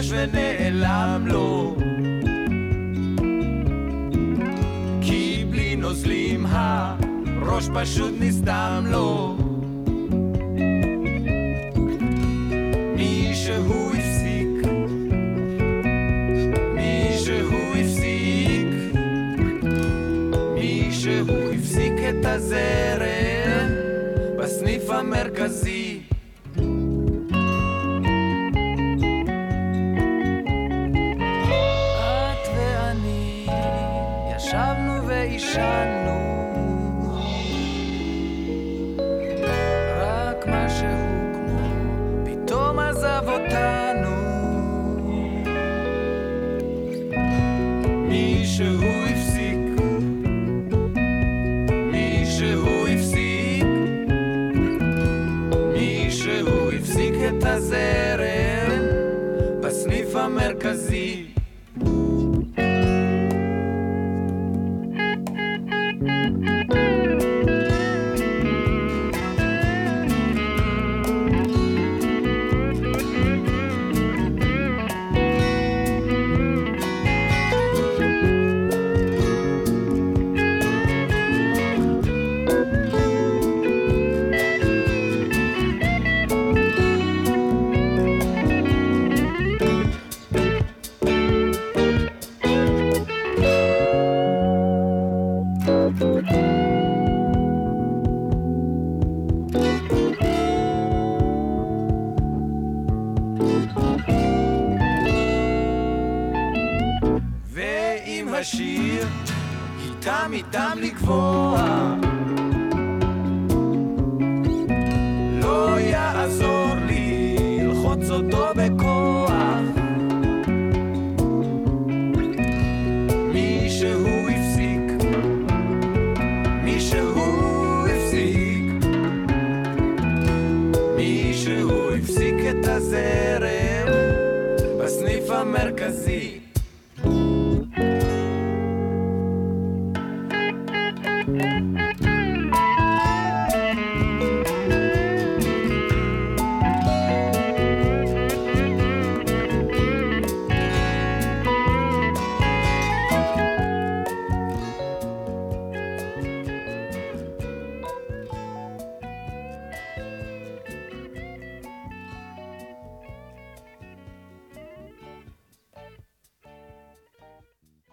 [0.00, 1.76] התייבש ונעלם לו.
[5.00, 9.36] כי בלי נוזלים הראש פשוט נסתם לו.
[12.96, 14.48] מישהו הפסיק
[20.54, 21.26] מישהו
[22.10, 23.68] את הזרם
[24.38, 25.79] בסניף המרכזי